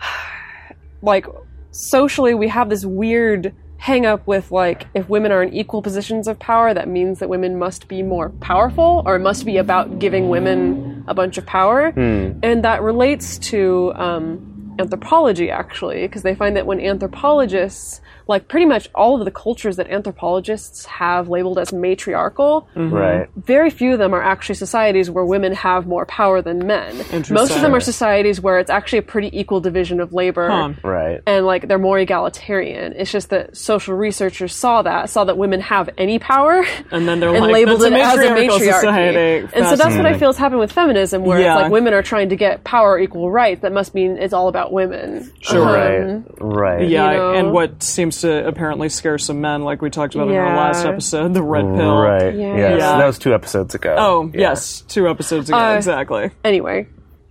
[1.02, 1.26] like,
[1.70, 3.54] socially, we have this weird
[3.87, 7.29] hang up with like if women are in equal positions of power that means that
[7.29, 11.46] women must be more powerful or it must be about giving women a bunch of
[11.46, 12.33] power Hmm.
[12.42, 18.66] and that relates to um, anthropology actually because they find that when anthropologists like pretty
[18.66, 22.92] much all of the cultures that anthropologists have labeled as matriarchal mm-hmm.
[22.92, 23.28] right.
[23.36, 26.96] very few of them are actually societies where women have more power than men.
[27.30, 30.48] Most of them are societies where it's actually a pretty equal division of labor.
[30.50, 30.72] Huh.
[30.82, 31.20] Right.
[31.26, 32.94] And like they're more egalitarian.
[32.96, 37.20] It's just that social researchers saw that, saw that women have any power, and then
[37.20, 38.80] they're and like labeled that's it a as a matriarchal matriarchy.
[38.80, 41.54] society And so that's what I feel has happened with feminism, where Yeah.
[41.54, 43.62] it's like women are trying to get power equal rights.
[43.62, 45.30] That must mean it's all about women.
[45.40, 45.66] Sure.
[45.68, 46.56] Um, right.
[46.56, 46.88] Right.
[46.88, 47.34] Yeah, you know?
[47.34, 50.57] and what seems to apparently scare some men, like we talked about in our Yeah.
[50.57, 51.96] last episode, the red pill.
[51.98, 52.35] Right.
[52.35, 52.57] Yeah.
[52.57, 52.81] Yes.
[52.81, 52.98] Yeah.
[52.98, 53.94] That was two episodes ago.
[53.98, 54.40] Oh, Yeah.
[54.40, 56.31] yes, two episodes ago, Uh, exactly.
[56.44, 56.87] Anyway,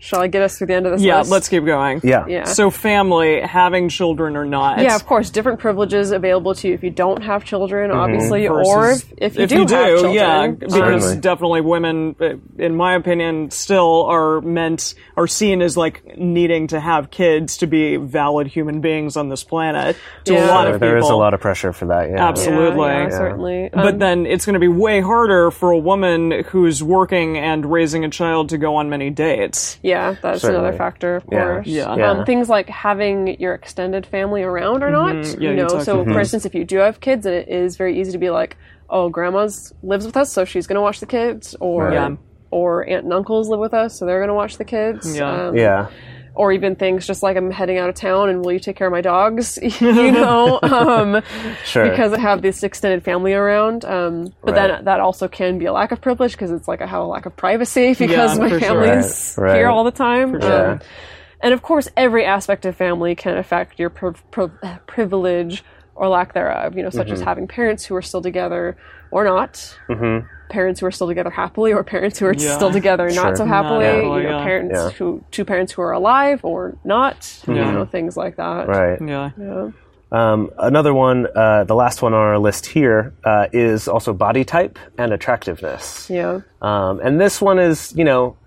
[0.06, 1.32] shall I get us through the end of this Yeah, list?
[1.32, 2.00] let's keep going.
[2.04, 2.26] Yeah.
[2.28, 2.44] Yeah.
[2.44, 4.80] So, family, having children or not.
[4.80, 8.64] Yeah, of course, different privileges available to you if you don't have children, obviously, or
[8.64, 10.14] versus if, if you do have children.
[10.14, 11.18] yeah, because Certainly.
[11.22, 12.16] definitely women,
[12.60, 17.68] in my opinion, still are meant are seen as like needing to have kids to
[17.68, 19.96] be valid human beings on this planet.
[20.26, 20.48] To a Yeah.
[20.48, 22.10] lot There- of people, is a lot of pressure for that.
[22.10, 22.28] Yeah.
[22.28, 22.86] Absolutely.
[22.88, 23.10] Yeah, yeah, Yeah.
[23.18, 23.70] certainly.
[23.74, 27.66] But Um, then it's going to be way harder for a woman who's working and
[27.72, 29.78] raising a child to go on many dates.
[29.82, 30.60] yeah, that's Certainly.
[30.62, 31.44] another factor, of Yeah.
[31.44, 31.68] course.
[31.68, 31.96] Yeah.
[31.96, 32.12] Yeah.
[32.12, 35.16] Um, things like having your extended family around or not.
[35.16, 35.42] Mm-hmm.
[35.42, 37.36] Yeah, you you know, talked so about for instance, if you do have kids, and
[37.36, 38.58] it is very easy to be like,
[38.90, 41.94] "Oh, grandma's lives with us, so she's going to watch the kids," or Right.
[41.94, 42.16] Yeah.
[42.52, 45.18] or aunt and uncles live with us, so they're going to watch the kids.
[45.18, 45.48] Yeah.
[45.50, 45.88] Um, Yeah.
[46.36, 48.88] Or even things just like I'm heading out of town and will you take care
[48.88, 49.58] of my dogs?
[49.82, 51.22] you know, um,
[51.64, 51.90] Sure.
[51.90, 53.86] because I have this extended family around.
[53.86, 54.68] Um, but Right.
[54.68, 57.06] then that also can be a lack of privilege because it's like I have a
[57.06, 58.68] lack of privacy because Yeah, my for sure.
[58.84, 59.58] family's Right, right.
[59.58, 60.40] here all the time.
[60.42, 60.72] sure.
[60.74, 60.80] Um,
[61.42, 65.64] and of course, every aspect of family can affect your pri- pri- privilege
[65.96, 66.76] or lack thereof.
[66.76, 67.28] You know, such as Mm-hmm.
[67.28, 68.76] having parents who are still together
[69.12, 69.78] or not.
[70.50, 72.56] Parents who are still together happily, or parents who are Yeah.
[72.56, 73.24] still together Sure.
[73.24, 73.86] not so happily.
[73.86, 74.44] happily, you know, yeah.
[74.44, 74.90] parents Yeah.
[74.92, 77.42] who two parents who are alive or not.
[77.48, 78.68] You know, things like that.
[78.68, 79.00] Right.
[79.02, 79.30] Yeah.
[79.38, 79.68] Yeah.
[80.12, 84.46] Um, another one, uh, the last one on our list here, uh, is also body
[84.46, 86.10] type and attractiveness.
[86.10, 86.42] Yeah.
[86.62, 88.38] Um, and this one is, you know,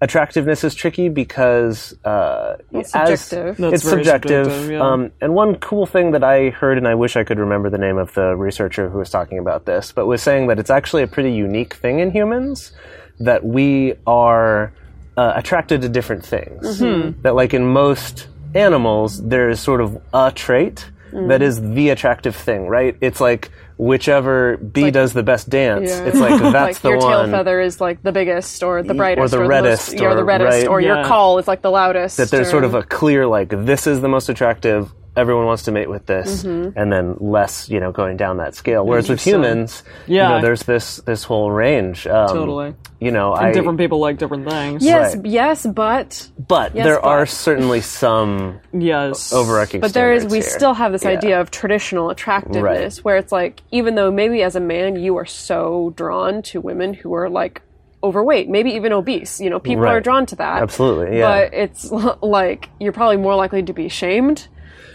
[0.00, 3.56] attractiveness is tricky because uh, It's as- subjective.
[3.56, 4.44] That's it's subjective.
[4.46, 4.80] subjective, yeah.
[4.92, 7.78] um, and one cool thing that I heard, and I wish I could remember the
[7.78, 11.02] name of the researcher who was talking about this, but was saying that it's actually
[11.02, 12.72] a pretty unique thing in humans
[13.20, 14.72] that we are
[15.16, 16.80] uh, attracted to different things.
[16.80, 17.22] Mm-hmm.
[17.22, 21.28] That, like in most animals, there's sort of a trait Mm.
[21.28, 22.96] that is the attractive thing, right?
[23.00, 25.90] It's like whichever bee does the best dance.
[25.90, 26.04] Yeah.
[26.06, 29.34] It's like that's like the your tail feather is like the biggest or the brightest
[29.34, 30.66] or the most- reddest the or- reddest right.
[30.68, 31.08] or your Yeah.
[31.08, 34.00] call is like the loudest that there's or- sort of a clear like this is
[34.00, 36.78] the most attractive everyone wants to mate with this Mm-hmm.
[36.78, 39.34] and then less you know going down that scale whereas with Interesting.
[39.42, 40.28] humans you Yeah.
[40.28, 42.74] know there's this this whole range um, Totally.
[43.00, 44.84] you know And I different people like different things.
[44.84, 45.26] yes right.
[45.26, 49.32] yes but but Yes, there are certainly some Yes.
[49.32, 50.42] overarching but there is we here.
[50.42, 51.10] still have this Yeah.
[51.10, 55.26] idea of traditional attractiveness where it's like even though maybe as a man you are
[55.26, 57.62] so drawn to women who are like
[58.04, 59.94] overweight maybe even obese you know people Right.
[59.96, 61.26] are drawn to that Absolutely, yeah.
[61.48, 61.90] but it's
[62.22, 64.46] like you're probably more likely to be shamed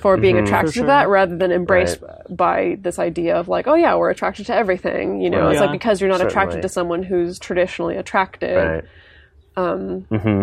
[0.01, 0.83] for being attracted For sure.
[0.83, 2.05] to that rather than embraced Mm-hmm.
[2.05, 2.37] Right.
[2.37, 5.61] by this idea of like oh yeah we're attracted to everything you know it's Yeah.
[5.67, 6.31] like because you're not Certainly.
[6.31, 8.83] attracted to someone who's traditionally attracted right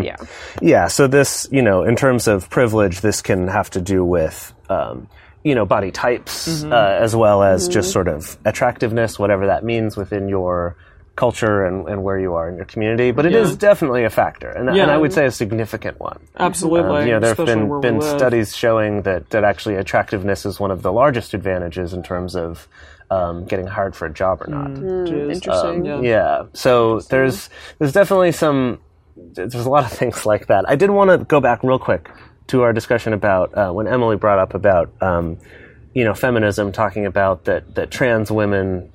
[0.02, 0.16] yeah
[0.60, 4.52] Yeah, so this, you know, in terms of privilege, this can have to do with,
[4.68, 5.08] um,
[5.42, 6.72] you know, body types Mm-hmm.
[6.72, 10.76] uh, as well as just sort of attractiveness, whatever that means within your
[11.18, 13.10] culture and, and where you are in your community.
[13.10, 13.56] But it is Yeah.
[13.58, 14.84] definitely a factor, and, Yeah.
[14.84, 16.18] and I would say a significant one.
[16.38, 17.00] Absolutely.
[17.02, 20.70] Um, you know, there have been been studies showing that that actually attractiveness is one
[20.70, 22.68] of the largest advantages in terms of
[23.10, 24.70] um, getting hired for a job or not.
[24.70, 25.32] Jeez.
[25.34, 25.84] interesting.
[25.84, 26.00] Yeah.
[26.00, 26.42] Yeah.
[26.52, 28.78] So there's there's definitely some
[29.34, 30.64] there's a lot of things like that.
[30.68, 32.10] I did want to go back real quick
[32.48, 35.38] to our discussion about uh, when Emily brought up about um,
[35.94, 38.92] you know feminism, talking about that that trans women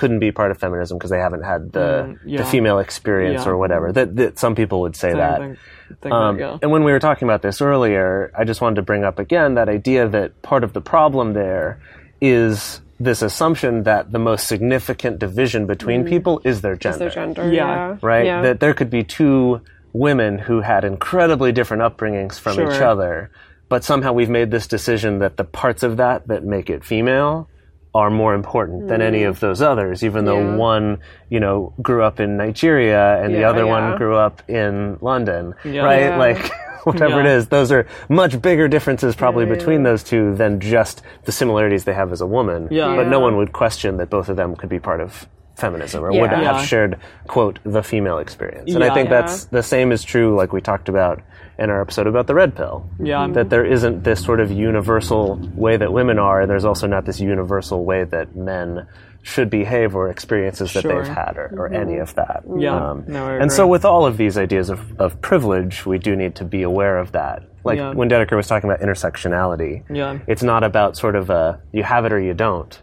[0.00, 2.38] couldn't be part of feminism because they haven't had the Mm, yeah.
[2.40, 3.50] the female experience Yeah.
[3.52, 3.92] or whatever.
[3.92, 5.38] That, that some people would say Thing- that.
[5.40, 5.56] thing-
[6.02, 6.58] thing Um, that, yeah.
[6.62, 9.54] And when we were talking about this earlier, I just wanted to bring up again
[9.54, 11.78] that idea that part of the problem there
[12.20, 16.96] is this assumption that the most significant division between people is their gender.
[16.96, 16.98] Mm.
[17.00, 17.66] their gender Yeah.
[17.66, 18.26] yeah Right?
[18.26, 18.42] yeah.
[18.42, 19.60] That there could be two
[19.92, 23.30] women who had incredibly different upbringings from each other,
[23.68, 27.48] but somehow we've made this decision that the parts of that that make it female
[27.94, 30.50] are more important than any of those others, even though Mm.
[30.52, 30.56] Yeah.
[30.56, 30.98] one,
[31.28, 33.70] you know, grew up in Nigeria and the other yeah.
[33.80, 35.82] one grew up in London, Yeah.
[35.82, 36.00] right?
[36.02, 36.16] Yeah.
[36.16, 36.50] Like,
[36.84, 37.36] whatever it Yeah.
[37.36, 39.90] is, those are much bigger differences probably Yeah, between yeah.
[39.90, 42.68] those two than just the similarities they have as a woman.
[42.70, 42.94] Yeah.
[42.94, 45.26] But no one would question that both of them could be part of
[45.60, 46.52] feminism or would Yeah.
[46.54, 46.96] have shared,
[47.26, 48.74] quote, the female experience.
[48.74, 49.20] And I think Yeah.
[49.20, 51.20] that's the same is true, like we talked about
[51.58, 52.86] in our episode about the red pill.
[52.98, 53.28] Yeah.
[53.30, 57.04] That there isn't this sort of universal way that women are, and there's also not
[57.04, 58.86] this universal way that men
[59.22, 61.02] should behave or experiences that Sure.
[61.04, 62.42] they've had or, or any of that.
[62.56, 62.74] Yeah.
[62.74, 66.34] Um, No, and so with all of these ideas of, of privilege, we do need
[66.36, 67.42] to be aware of that.
[67.62, 67.92] Like Yeah.
[67.92, 70.16] when Dedeker was talking about intersectionality, Yeah.
[70.26, 72.80] it's not about sort of a you have it or you don't,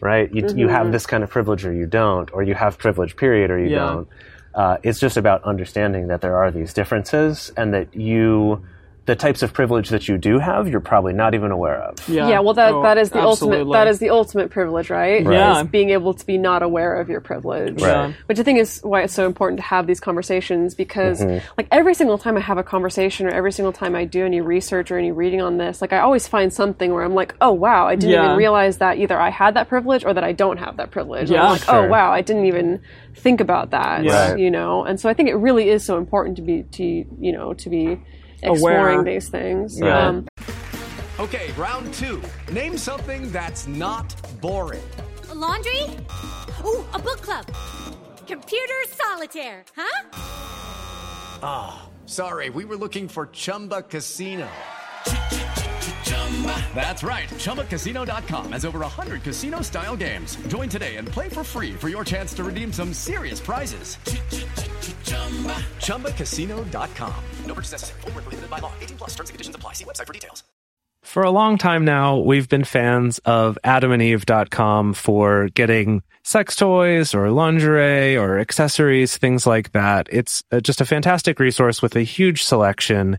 [0.00, 0.32] right?
[0.32, 3.50] You, you have this kind of privilege or you don't, or you have privilege period
[3.50, 3.76] or you Yeah.
[3.78, 4.08] don't.
[4.54, 8.64] Uh, it's just about understanding that there are these differences and that you,
[9.08, 11.96] the types of privilege that you do have, you're probably not even aware of.
[12.08, 12.28] Yeah.
[12.28, 15.62] yeah well that Oh, that is the ultimate that is the ultimate privilege right Yeah.
[15.62, 18.14] Is being able to be not aware of your privilege Right.
[18.26, 21.46] which i think is why it's so important to have these conversations because Mm-hmm.
[21.56, 24.40] like every single time i have a conversation or every single time i do any
[24.42, 27.52] research or any reading on this like i always find something where i'm like oh
[27.52, 28.24] wow i didn't Yeah.
[28.26, 31.30] even realize that either i had that privilege or that i don't have that privilege
[31.30, 31.44] Yeah.
[31.44, 31.86] i'm like Sure.
[31.86, 32.80] oh wow i didn't even
[33.14, 34.34] think about that Yeah.
[34.36, 37.32] You know and so i think it really is so important to be to you
[37.32, 37.98] know to be
[38.42, 39.02] exploring Aware.
[39.04, 39.92] these things Right.
[39.92, 40.26] um,
[41.20, 42.22] Okay, round two.
[42.52, 44.82] Name something that's not boring.
[45.34, 45.82] Laundry?
[46.64, 47.44] Ooh, a book club.
[48.26, 50.08] Computer solitaire, huh?
[51.42, 54.48] Ah, sorry, we were looking for Chumba Casino.
[56.74, 57.28] That's right.
[57.28, 60.36] ChumbaCasino.com has over 100 casino style games.
[60.46, 63.96] Join today and play for free for your chance to redeem some serious prizes.
[65.78, 67.24] ChumbaCasino.com.
[67.46, 68.00] No purchase necessary.
[68.02, 68.72] Void where prohibited by law.
[68.80, 69.72] 18 plus terms and conditions apply.
[69.72, 70.44] See website for details.
[71.02, 77.30] For a long time now, we've been fans of adamandeve.com for getting sex toys or
[77.30, 80.08] lingerie or accessories, things like that.
[80.10, 83.18] It's uh, just a fantastic resource with a huge selection.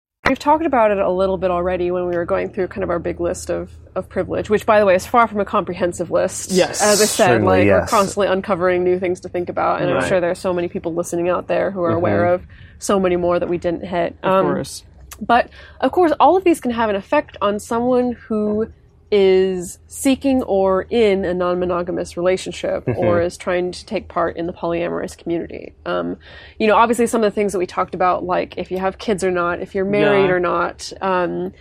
[0.31, 2.89] We've talked about it a little bit already when we were going through kind of
[2.89, 6.09] our big list of, of privilege, which, by the way, is far from a comprehensive
[6.09, 6.51] list.
[6.51, 6.81] Yes.
[6.81, 10.21] As I said, like, we're constantly uncovering new things to think about, and I'm sure
[10.21, 12.43] there are so many people listening out there who are aware of
[12.79, 14.15] so many more that we didn't hit.
[14.23, 14.85] Of Um, course.
[15.19, 15.49] but
[15.81, 18.71] of course, all of these can have an effect on someone who
[19.11, 24.53] is seeking or in a non-monogamous relationship or is trying to take part in the
[24.53, 25.73] polyamorous community.
[25.85, 26.17] Um,
[26.57, 28.97] you know, obviously, some of the things that we talked about, like if you have
[28.97, 30.31] kids or not, if you're married Yeah.
[30.31, 30.93] or not.
[31.01, 31.53] Um,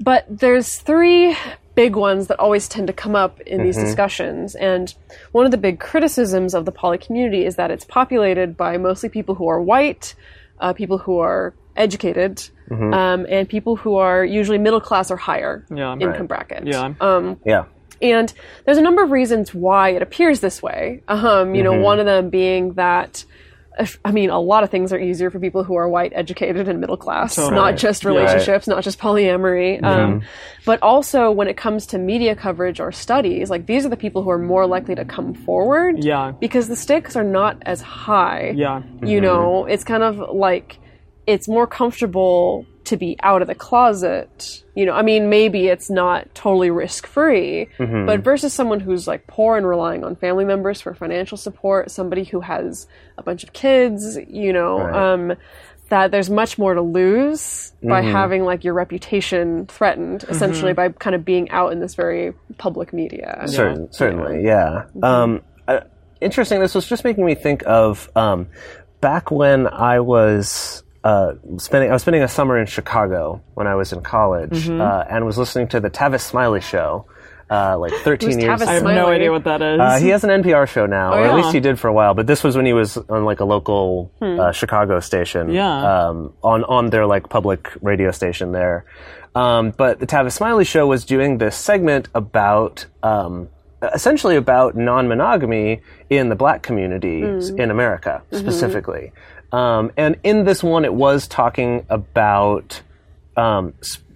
[0.00, 1.36] but there's three
[1.74, 4.54] big ones that always tend to come up in these discussions.
[4.54, 4.92] And
[5.32, 9.08] one of the big criticisms of the poly community is that it's populated by mostly
[9.10, 10.14] people who are white,
[10.60, 15.64] uh, people who are educated, um, and people who are usually middle class or higher
[15.74, 15.92] Yeah.
[15.94, 16.28] income Right.
[16.28, 16.66] bracket.
[16.66, 16.92] Yeah.
[17.44, 17.64] Yeah.
[18.02, 18.32] And
[18.64, 21.02] there's a number of reasons why it appears this way.
[21.08, 21.82] Um, you know, Mm-hmm.
[21.82, 23.24] one of them being that,
[23.78, 26.66] if- I mean, a lot of things are easier for people who are white, educated,
[26.66, 29.80] and middle class, not just relationships, not just polyamory.
[29.80, 29.84] Mm-hmm.
[29.84, 30.22] Um,
[30.64, 34.22] but also when it comes to media coverage or studies, like these are the people
[34.22, 36.02] who are more likely to come forward.
[36.02, 36.32] Yeah.
[36.40, 38.54] Because the stakes are not as high.
[38.56, 38.80] Yeah.
[39.04, 40.78] You know, it's kind of like
[41.26, 44.64] it's more comfortable to be out of the closet.
[44.74, 49.26] You know, I mean, maybe it's not totally risk free, but versus someone who's like
[49.26, 53.52] poor and relying on family members for financial support, somebody who has a bunch of
[53.52, 55.12] kids, you know, Right.
[55.12, 55.32] um,
[55.90, 61.14] that there's much more to lose by having like your reputation threatened, essentially by kind
[61.16, 63.42] of being out in this very public media.
[63.46, 64.84] Certain, certainly, yeah.
[65.02, 65.80] Um, uh,
[66.20, 66.60] interesting.
[66.60, 68.46] This was just making me think of um,
[69.00, 71.90] back when I was uh, spending.
[71.90, 75.38] I was spending a summer in Chicago when I was in college, uh, and was
[75.38, 77.06] listening to the Tavis Smiley show.
[77.50, 79.80] Uh, like 13 years Tavis I have no idea what that is.
[79.80, 82.14] uh, he has an NPR show now, or at least he did for a while.
[82.14, 85.66] But this was when he was on like a local uh, Chicago station, Yeah.
[86.08, 88.84] um, on on their like public radio station there.
[89.34, 92.86] Um, but the Tavis Smiley show was doing this segment about.
[93.02, 93.48] Um,
[93.94, 99.10] Essentially about non-monogamy in the black communities in America specifically,
[99.52, 102.82] um, and in this one, it was talking about
[103.36, 103.74] um,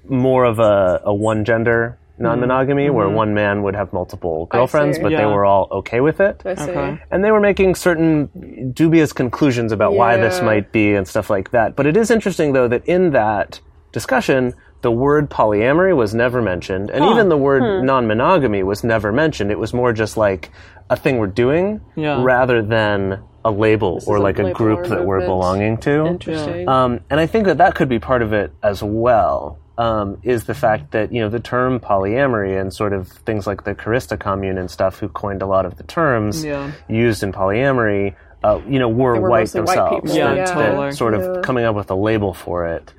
[0.09, 5.03] more of a, a one gender non-monogamy where one man would have multiple girlfriends, see.
[5.03, 6.43] but they were all okay with it.
[6.45, 6.71] I see.
[6.71, 7.03] Okay.
[7.11, 11.51] And they were making certain dubious conclusions about why this might be and stuff like
[11.51, 11.75] that.
[11.75, 13.59] But it is interesting, though, that in that
[13.91, 17.85] discussion, the word polyamory was never mentioned, and even the word Hmm.
[17.87, 19.51] non-monogamy was never mentioned.
[19.51, 20.51] It was more just like
[20.91, 22.23] a thing we're doing, Yeah.
[22.23, 26.07] rather than a label or is a like a group that we're belonging to.
[26.07, 26.69] Interesting.
[26.69, 29.59] Um, and I think that that could be part of it as well.
[29.77, 33.65] Um, is the fact that you know the term polyamory and sort of things like
[33.65, 36.71] the Kerista commune and stuff, who coined a lot of the terms Yeah.
[36.89, 40.01] used in polyamory, uh, you know, were, were white mostly white themselves.
[40.13, 40.91] people, Yeah, that, totally.
[40.91, 41.41] that sort of Yeah.
[41.43, 42.93] coming up with a label for it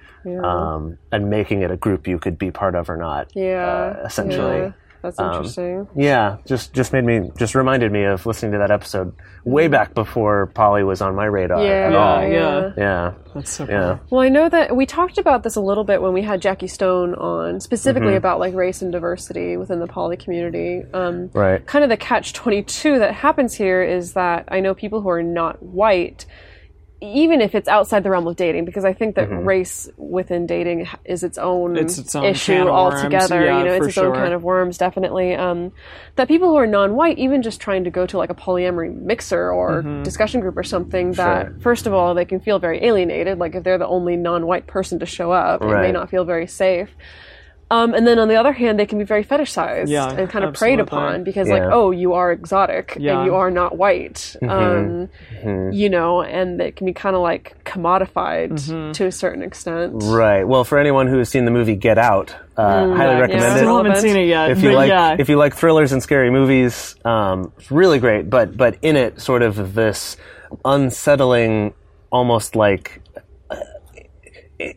[0.43, 3.31] um, and making it a group you could be part of or not.
[3.35, 3.95] yeah.
[4.01, 4.73] uh, essentially.
[5.05, 5.11] Yeah.
[5.11, 5.87] That's interesting.
[5.95, 9.13] Yeah, just just made me just reminded me of listening to that episode
[9.43, 11.87] way back before poly was on my radar yeah.
[11.87, 12.21] at all.
[12.23, 12.29] yeah.
[12.29, 12.71] yeah.
[12.77, 13.99] Yeah, That's so yeah.
[14.09, 16.67] Well, I know that we talked about this a little bit when we had Jackie
[16.67, 18.17] Stone on, specifically Mm-hmm.
[18.17, 20.83] about like race and diversity within the poly community.
[20.93, 21.65] Um, Right.
[21.65, 25.09] Kind of the catch twenty two that happens here is that I know people who
[25.09, 26.25] are not white,
[27.01, 29.45] even if it's outside the realm of dating, because I think that Mm-hmm.
[29.45, 32.93] race within dating is its own It's its own issue can of worms.
[32.95, 33.43] altogether.
[33.45, 35.35] Yeah, you know, it's its own kind of worms, definitely.
[35.35, 35.71] Um,
[36.15, 39.51] that people who are non-white, even just trying to go to like a polyamory mixer
[39.51, 40.03] or Mm-hmm.
[40.03, 41.55] discussion group or something, that Sure.
[41.59, 43.37] first of all they can feel very alienated.
[43.39, 46.47] Like if they're the only non-white person to show up, it may not feel very
[46.47, 46.89] safe.
[47.71, 50.45] Um, and then on the other hand, they can be very fetishized Yeah, and kind
[50.45, 51.55] of preyed upon because, Yeah.
[51.55, 53.17] like, oh, you are exotic Yeah.
[53.17, 54.35] and you are not white.
[54.47, 55.09] Um,
[55.71, 58.91] You know, and it can be kind of like commodified Mm-hmm.
[58.91, 59.93] to a certain extent.
[60.05, 60.43] Right.
[60.47, 63.19] Well, for anyone who has seen the movie Get Out, uh, highly yeah.
[63.19, 63.83] recommend Still it.
[63.85, 64.51] haven't seen it yet.
[64.51, 65.15] If you like, yeah.
[65.17, 68.29] if you like thrillers and scary movies, um, it's really great.
[68.29, 70.17] But but in it, sort of this
[70.63, 71.73] unsettling,
[72.11, 73.01] almost like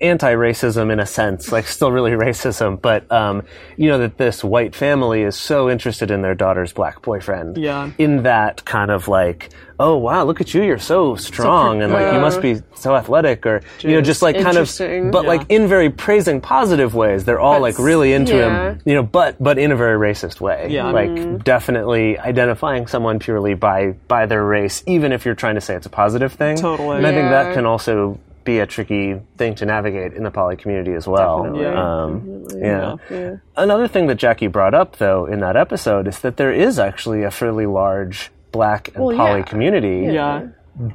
[0.00, 3.42] anti-racism in a sense, like still really racism, but um,
[3.76, 7.56] you know that this white family is so interested in their daughter's black boyfriend.
[7.56, 7.90] Yeah.
[7.98, 12.12] In that kind of like, oh wow, look at you, you're so strong, and like
[12.12, 14.70] you must be so athletic, or you know, just like kind of,
[15.12, 17.24] but like in very praising positive ways.
[17.24, 18.70] They're all like really into yeah.
[18.70, 20.68] him, you know, but but in a very racist way.
[20.70, 20.90] Yeah.
[20.90, 25.74] Like definitely identifying someone purely by by their race, even if you're trying to say
[25.74, 26.56] it's a positive thing.
[26.56, 26.96] Totally.
[26.96, 28.18] And I think that can also
[28.52, 29.04] be a tricky
[29.36, 31.34] thing to navigate in the poly community as well.
[31.44, 31.62] Definitely.
[31.64, 32.02] Yeah.
[32.04, 33.36] Um, yeah.
[33.56, 37.22] Another thing that Jackie brought up though in that episode is that there is actually
[37.24, 39.44] a fairly large black and Well, poly yeah.
[39.52, 40.46] community yeah.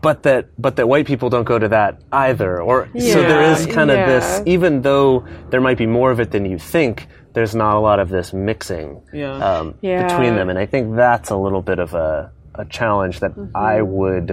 [0.07, 3.59] but that but that white people don't go to that either or so there is
[3.77, 4.07] kind of yeah.
[4.13, 7.79] this even though there might be more of it than you think there's not a
[7.89, 9.37] lot of this mixing Yeah.
[9.49, 10.07] um, Yeah.
[10.07, 13.55] between them and i think that's a little bit of a, a challenge that Mm-hmm.
[13.55, 14.27] i would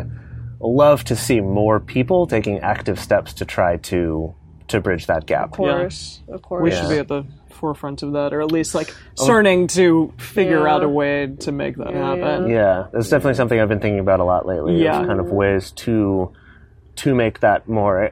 [0.61, 4.34] love to see more people taking active steps to try to
[4.68, 6.62] to bridge that gap Of course, of course.
[6.62, 6.80] We Yeah.
[6.80, 10.74] should be at the forefront of that, or at least like starting to figure Yeah.
[10.74, 12.48] out a way to make that happen.
[12.48, 14.80] Yeah, that's definitely something I've been thinking about a lot lately.
[14.82, 15.04] Yeah.
[15.04, 16.30] kind of ways to
[16.96, 18.11] to make that more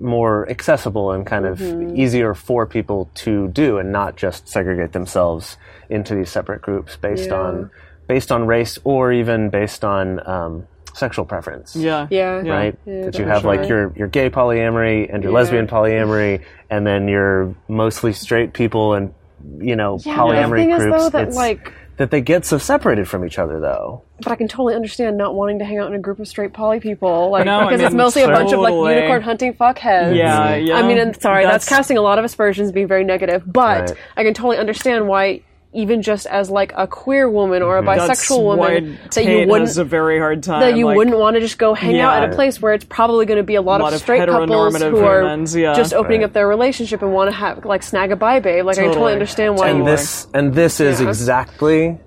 [0.00, 1.60] more accessible and kind of
[1.96, 5.56] easier for people to do, and not just segregate themselves
[5.88, 7.40] into these separate groups based Yeah.
[7.40, 7.70] on
[8.08, 10.66] based on race or even based on um,
[11.00, 11.74] sexual preference.
[11.74, 12.06] Yeah.
[12.10, 12.42] Yeah.
[12.46, 15.38] Right, Yeah, that you for have like your your gay polyamory and your Yeah.
[15.38, 19.12] lesbian polyamory, and then your mostly straight people and
[19.58, 21.02] you know Yeah, polyamory the thing is, groups.
[21.02, 24.00] though, that, like- that they get so separated from each other, though.
[24.22, 26.54] But I can totally understand not wanting to hang out in a group of straight
[26.54, 29.52] poly people, like No, I because it's mean, mostly a bunch of like unicorn hunting
[29.52, 30.16] fuckheads.
[30.16, 30.66] Yeah, mm-hmm.
[30.66, 30.76] yeah.
[30.78, 33.42] I mean, and sorry, that's, That's- casting a lot of aspersions, being very negative.
[33.46, 33.94] But Right.
[34.16, 35.42] I can totally understand why,
[35.72, 37.82] even just as like a queer woman or a.
[37.82, 37.96] Mhm.
[38.08, 40.60] That's bisexual woman, that you wouldn't a very hard time.
[40.60, 42.84] that you like, wouldn't want to just go hang out at a place where it's
[42.84, 45.74] probably going to be a lot, lot of of straight couples who are humans, yeah.
[45.74, 46.26] just opening Right.
[46.26, 48.64] up their relationship and want to have like snag a bi babe.
[48.66, 48.94] Like I Totally.
[48.94, 49.68] totally understand why.
[49.68, 51.06] and you this and this is Yeah.
[51.08, 51.98] exactly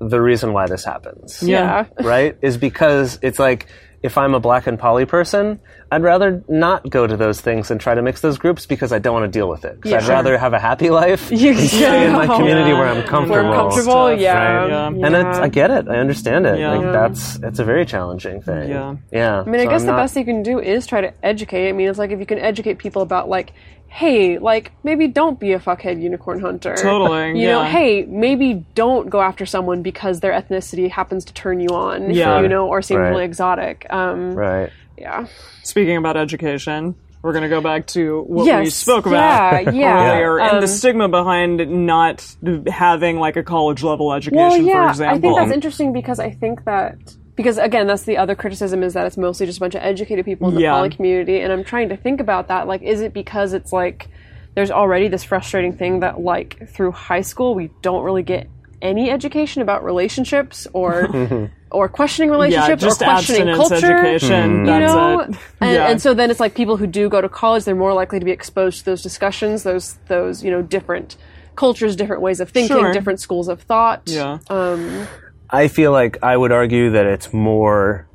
[0.00, 1.42] the reason why this happens.
[1.42, 1.84] yeah.
[2.02, 2.36] Right?
[2.40, 3.66] Is because it's like
[4.02, 5.60] if I'm a black and poly person,
[5.92, 8.98] I'd rather not go to those things and try to mix those groups because I
[8.98, 9.80] don't want to deal with it.
[9.82, 12.78] 'Cause I'd rather have a happy life You- and stay in my community Yeah.
[12.78, 13.50] where I'm comfortable.
[13.50, 14.54] We're comfortable, Stuff, yeah.
[14.54, 14.68] right?
[14.70, 14.86] Yeah.
[15.06, 15.88] And it's, I get it.
[15.88, 16.58] I understand it.
[16.58, 16.72] Yeah.
[16.76, 16.92] Like Yeah.
[16.92, 18.70] that's it's a very challenging thing.
[18.70, 18.96] Yeah.
[19.12, 19.40] Yeah.
[19.42, 21.68] I mean, I guess the best you can do is try to educate.
[21.68, 23.52] I mean, it's like if you can educate people about like,
[23.92, 26.76] hey, like maybe don't be a fuckhead unicorn hunter.
[26.76, 31.58] Totally, You know, hey, maybe don't go after someone because their ethnicity happens to turn
[31.58, 32.10] you on.
[32.14, 32.40] Yeah.
[32.40, 33.08] You know, or seem Right.
[33.10, 33.86] really exotic.
[33.90, 34.70] Um, Right.
[34.96, 35.26] Yeah.
[35.64, 40.12] Speaking about education, we're going to go back to what we spoke about yeah, yeah.
[40.12, 42.24] earlier, and Um, the stigma behind not
[42.68, 45.16] having like a college level education, Well, yeah, for example.
[45.16, 46.96] I think that's interesting because I think that
[47.36, 50.24] because again, that's the other criticism is that it's mostly just a bunch of educated
[50.24, 50.72] people in the Yeah.
[50.72, 52.66] poly community, and I'm trying to think about that.
[52.66, 54.08] Like, is it because it's like
[54.54, 58.48] there's already this frustrating thing that like through high school we don't really get
[58.82, 63.76] any education about relationships or or questioning yeah, relationships just or questioning culture.
[64.06, 64.60] education.
[64.60, 65.26] You That's know, it.
[65.60, 65.90] and, yeah.
[65.90, 68.24] and so then it's like people who do go to college, they're more likely to
[68.24, 71.16] be exposed to those discussions, those those you know different
[71.56, 72.92] cultures, different ways of thinking, Sure.
[72.92, 74.02] different schools of thought.
[74.06, 74.38] yeah.
[74.48, 75.06] Um,
[75.52, 78.06] I feel like I would argue that it's more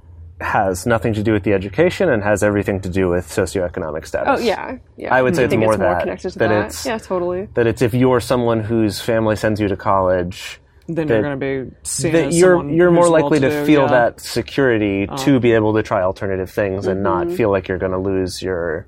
[0.41, 4.39] has nothing to do with the education and has everything to do with socioeconomic status.
[4.41, 5.13] Oh yeah, yeah.
[5.13, 6.57] I would say I it's think more it's more that, connected to that that.
[6.57, 7.47] it's- yeah, totally.
[7.53, 11.39] That it's if you're someone whose family sends you to college, then that- you're going
[11.39, 13.87] to be seen that as you're you're more likely to well-to-do, feel yeah.
[13.91, 15.15] that security Oh.
[15.17, 17.35] to be able to try alternative things and not Mm-hmm.
[17.37, 18.87] feel like you're going to lose your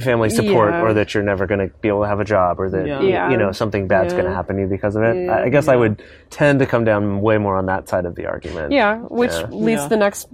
[0.00, 0.82] family support Yeah.
[0.82, 3.30] or that you're never going to be able to have a job or that Yeah.
[3.30, 5.28] you know something bad's going to happen to you because of it.
[5.28, 8.14] I, I guess I would tend to come down way more on that side of
[8.14, 8.72] the argument.
[8.72, 9.46] Yeah, which Yeah.
[9.50, 9.84] leads Yeah.
[9.84, 10.28] to the next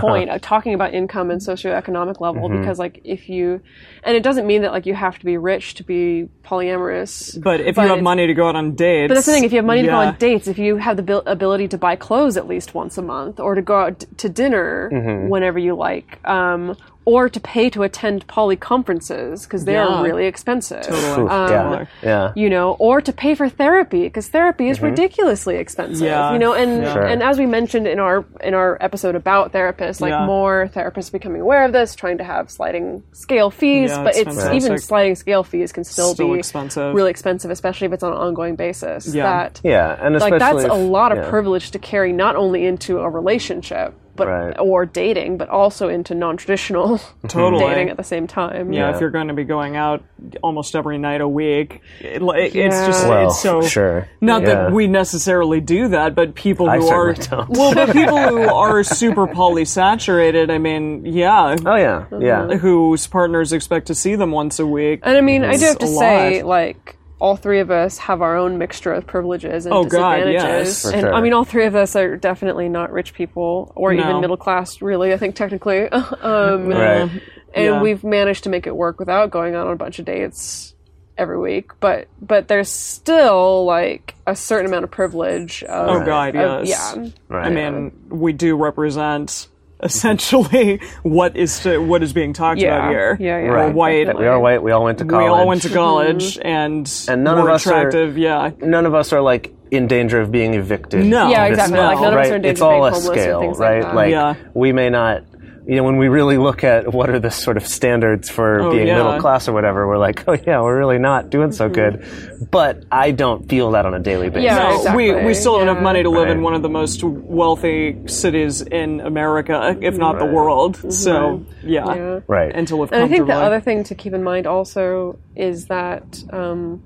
[0.00, 2.60] point, uh, talking about income and socioeconomic level, Mm-hmm.
[2.60, 3.60] because like if you,
[4.02, 7.40] and it doesn't mean that like you have to be rich to be polyamorous.
[7.42, 9.44] But if But you have money to go out on dates, But that's the thing.
[9.44, 10.08] If you have money to go yeah.
[10.08, 13.02] on dates, if you have the bil- ability to buy clothes at least once a
[13.02, 15.28] month, or to go out d- to dinner Mm-hmm.
[15.28, 16.76] whenever you like, um,
[17.12, 19.86] or to pay to attend poly conferences because they Yeah.
[19.86, 20.82] are really expensive.
[20.82, 21.28] Totally.
[21.30, 22.32] Um, yeah, yeah.
[22.36, 26.06] You know, or to pay for therapy because therapy is ridiculously expensive.
[26.06, 26.32] Yeah.
[26.34, 27.06] You know, and Yeah.
[27.12, 30.26] And as we mentioned in our in our episode about therapists, like Yeah.
[30.26, 34.18] more therapists becoming aware of this, trying to have sliding scale fees, Yeah, but it's
[34.28, 34.62] it's fantastic.
[34.62, 36.94] even sliding scale fees can still, Still be expensive.
[36.94, 39.14] really expensive, especially if it's on an ongoing basis.
[39.14, 39.22] Yeah.
[39.24, 41.30] That yeah, and like especially that's a lot of yeah.
[41.30, 44.56] privilege to carry not only into a relationship but Right.
[44.58, 46.98] or dating but also into non-traditional
[47.28, 47.64] Totally.
[47.64, 48.94] dating at the same time yeah, Yeah.
[48.94, 50.02] if you're going to be going out
[50.42, 54.08] almost every night a week, it, it- it's just Well, it's so sure.
[54.20, 54.48] Not Yeah.
[54.64, 57.48] that we necessarily do that, but people I who are don't.
[57.50, 60.50] well, but people who are super polysaturated.
[60.50, 62.48] I mean, yeah, Oh yeah, yeah.
[62.56, 65.00] whose partners expect to see them once a week.
[65.04, 66.48] and i mean i do have to say lot.
[66.48, 70.42] like all three of us have our own mixture of privileges and Oh, God, disadvantages
[70.66, 70.82] yes.
[70.82, 71.14] For and sure.
[71.14, 74.02] i mean all three of us are definitely not rich people or No.
[74.08, 77.10] even middle class really i think technically um, Right.
[77.54, 77.82] and Yeah.
[77.82, 80.74] we've managed to make it work without going on a bunch of dates
[81.16, 86.36] every week but but there's still like a certain amount of privilege of, Oh God,
[86.36, 86.94] of- yes.
[86.96, 87.46] yeah Right.
[87.46, 89.48] I mean, we do represent
[89.82, 92.76] essentially what is to, what is being talked Yeah.
[92.76, 93.16] about here.
[93.20, 93.74] Yeah, yeah, We're Right.
[93.74, 94.18] white.
[94.18, 94.62] We are white.
[94.62, 95.24] We all went to college.
[95.24, 96.46] We all went to college, mm-hmm.
[96.46, 98.18] and And none of us are- attractive.
[98.18, 101.04] yeah, None of us are like in danger of being evicted.
[101.04, 101.28] No.
[101.28, 101.76] Yeah, exactly.
[101.76, 102.32] now, Like, none of us right?
[102.32, 103.82] are in danger It's of being all a homeless or scale, things like right?
[103.82, 103.94] that.
[103.94, 104.34] Like Yeah.
[104.54, 105.24] we may not.
[105.68, 108.70] You know, when we really look at what are the sort of standards for Oh,
[108.70, 108.96] being yeah.
[108.96, 112.06] middle class or whatever, we're like, oh yeah, we're really not doing so good.
[112.50, 114.44] But I don't feel that on a daily basis.
[114.44, 115.12] Yeah, No, exactly.
[115.12, 115.82] we we still have enough Yeah.
[115.82, 120.24] money to live in one of the most wealthy cities in America, if not the
[120.24, 120.32] Right.
[120.34, 120.90] world.
[120.90, 122.20] So yeah, Yeah.
[122.26, 122.50] Right.
[122.54, 125.66] and to live And I think the other thing to keep in mind also is
[125.66, 126.82] that um,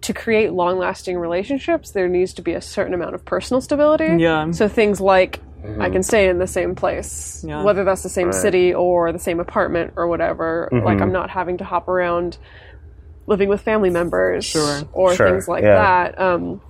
[0.00, 4.16] to create long lasting relationships, there needs to be a certain amount of personal stability.
[4.18, 4.50] Yeah.
[4.50, 5.38] So things like
[5.80, 7.62] I can stay in the same place, Yeah.
[7.62, 10.68] whether that's the same city or the same apartment or whatever.
[10.72, 10.84] Mm-hmm.
[10.84, 12.38] Like I'm not having to hop around
[13.26, 14.82] living with family members Sure.
[14.92, 15.74] or Sure, things like yeah.
[16.12, 16.20] that.
[16.20, 16.60] Um,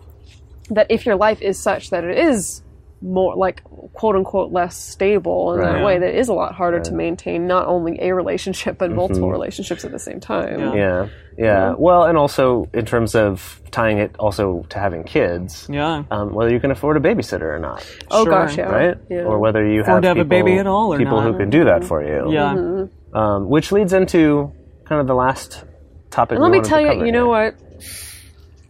[0.70, 2.62] that if your life is such that it is
[3.00, 5.72] more like quote unquote less stable in Right.
[5.74, 9.30] that way that is a lot harder to maintain not only a relationship but multiple
[9.30, 10.74] relationships at the same time Yeah.
[10.74, 11.74] Yeah, yeah.
[11.78, 16.52] Well, and also in terms of tying it also to having kids, yeah, um, whether
[16.52, 18.32] you can afford a babysitter or not, oh Sure.
[18.32, 18.98] gosh yeah right?
[19.08, 19.18] yeah.
[19.22, 21.30] Or whether you Afford have, to have a baby at all or people not.
[21.32, 22.32] who can do that for you.
[22.32, 22.52] yeah.
[22.54, 23.16] Mm-hmm.
[23.16, 24.50] Um, which leads into
[24.86, 25.64] kind of the last
[26.10, 26.34] topic.
[26.36, 27.54] and let me tell you you know here.
[27.54, 27.54] what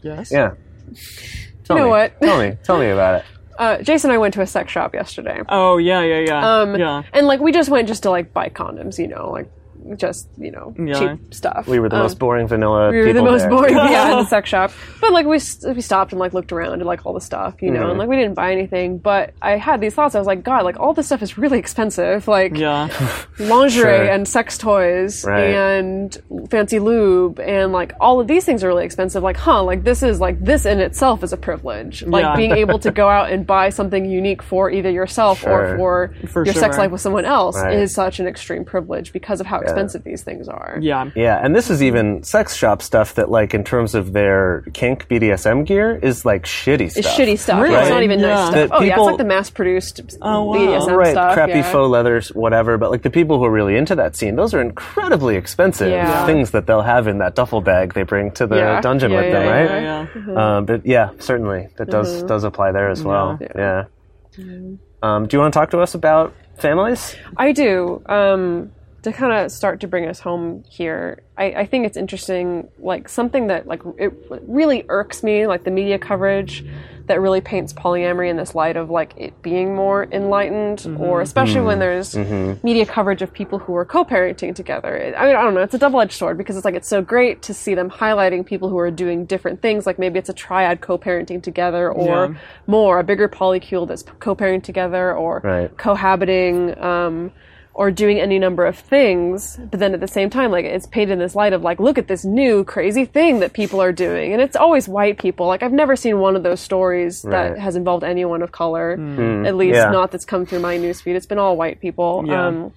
[0.02, 0.30] Yes.
[0.30, 0.50] Yeah.
[1.64, 1.90] Tell know me.
[1.90, 2.20] what?
[2.20, 2.56] Tell me.
[2.62, 3.24] Tell me about it.
[3.58, 6.60] Uh, jason and i went to a sex shop yesterday Oh yeah, yeah, yeah.
[6.60, 7.02] um, yeah.
[7.12, 9.50] and like we just went just to like buy condoms you know like
[9.96, 10.98] just you know Yeah.
[11.16, 12.90] cheap stuff We were the Um, most boring vanilla.
[12.90, 13.50] we were the most there.
[13.50, 14.70] boring yeah in the sex shop
[15.00, 15.38] but like we,
[15.74, 17.90] we stopped and like looked around and like all the stuff you know Mm-hmm.
[17.90, 20.64] and like we didn't buy anything but i had these thoughts i was like god
[20.64, 22.88] like all this stuff is really expensive like Yeah.
[23.38, 24.04] lingerie Sure.
[24.10, 25.54] and sex toys Right.
[25.54, 26.16] and
[26.50, 30.02] fancy lube and like all of these things are really expensive like huh like this
[30.02, 32.36] is like this in itself is a privilege like Yeah.
[32.36, 35.76] being able to go out and buy something unique for either yourself Sure.
[35.78, 37.74] or for, For your sex life with someone else Right.
[37.78, 41.10] is such an extreme privilege because of how expensive these things are Yeah.
[41.14, 45.08] Yeah, and this is even sex shop stuff that, like, in terms of their kink
[45.08, 47.04] BDSM gear, is like shitty stuff.
[47.04, 47.74] it's shitty stuff Really?
[47.76, 48.26] it's not even Yeah.
[48.28, 50.54] nice stuff That oh yeah it's like the mass produced Oh, wow.
[50.54, 51.62] BDSM right, stuff crappy yeah.
[51.72, 52.78] faux leathers, whatever.
[52.78, 56.26] But like the people who are really into that scene, those are incredibly expensive Yeah.
[56.26, 58.80] things that they'll have in that duffel bag they bring to the Yeah.
[58.80, 59.70] dungeon Yeah, with them, yeah, right?
[59.82, 60.06] Yeah.
[60.28, 60.56] yeah.
[60.56, 63.38] Um, but yeah, certainly that does does apply there as well.
[63.56, 63.84] Yeah.
[65.02, 67.16] Um, do you want to talk to us about families?
[67.36, 68.02] I do.
[68.06, 68.70] Um,
[69.02, 72.68] to kind of start to bring us home here, I, I think it's interesting.
[72.78, 76.64] Like something that like it really irks me, like the media coverage
[77.06, 81.00] that really paints polyamory in this light of like it being more enlightened, mm-hmm.
[81.00, 81.80] or especially when mm-hmm.
[81.80, 82.66] there's mm-hmm.
[82.66, 84.94] media coverage of people who are co-parenting together.
[84.94, 85.62] It- I mean, I don't know.
[85.62, 88.68] It's a double-edged sword because it's like it's so great to see them highlighting people
[88.68, 89.86] who are doing different things.
[89.86, 92.34] Like maybe it's a triad co-parenting together, or Yeah.
[92.66, 95.74] more a bigger polycule that's co-parenting together, or Right.
[95.78, 97.32] cohabiting um,
[97.78, 101.12] or doing any number of things but then at the same time like it's painted
[101.12, 104.32] in this light of like look at this new crazy thing that people are doing
[104.32, 107.50] and it's always white people like i've never seen one of those stories Right.
[107.50, 109.46] that has involved anyone of color hmm.
[109.46, 109.90] at least yeah.
[109.90, 112.48] not that's come through my newsfeed it's been all white people Yeah.
[112.48, 112.72] um,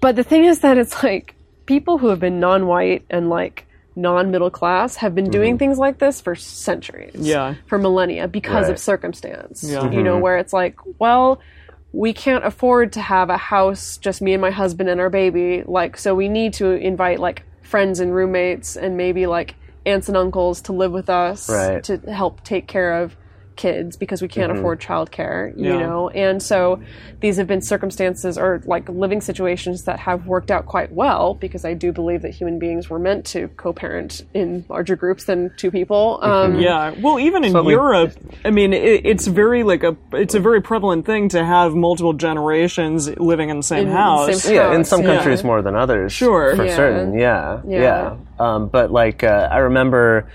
[0.00, 1.34] but the thing is that it's like
[1.66, 5.58] people who have been non-white and like non-middle class have been doing hmm.
[5.58, 7.56] things like this for centuries Yeah.
[7.66, 8.74] for millennia because Right.
[8.74, 9.90] of circumstance Yeah.
[9.90, 10.22] you know mm-hmm.
[10.22, 11.40] where it's like well
[11.92, 15.62] we can't afford to have a house just me and my husband and our baby
[15.66, 19.54] like so we need to invite like friends and roommates and maybe like
[19.86, 21.82] aunts and uncles to live with us Right.
[21.84, 23.16] to help take care of
[23.58, 25.80] kids because we can't afford childcare, you Yeah.
[25.80, 26.08] know.
[26.08, 26.80] And so
[27.20, 31.66] these have been circumstances or like living situations that have worked out quite well because
[31.66, 35.70] I do believe that human beings were meant to co-parent in larger groups than two
[35.70, 36.20] people.
[36.22, 37.74] Um, Yeah, well, even in Certainly.
[37.74, 38.12] Europe,
[38.46, 42.12] I mean, it, it's very like a it's a very prevalent thing to have multiple
[42.14, 44.42] generations living in the same In the house.
[44.44, 45.14] same Yeah, in house, some yeah.
[45.16, 46.12] countries more than others.
[46.12, 46.54] Sure.
[46.56, 46.76] For Yeah.
[46.76, 47.18] certain.
[47.18, 47.60] Yeah.
[47.66, 47.80] Yeah.
[47.80, 48.16] Yeah.
[48.38, 50.28] Um, but like, uh, I remember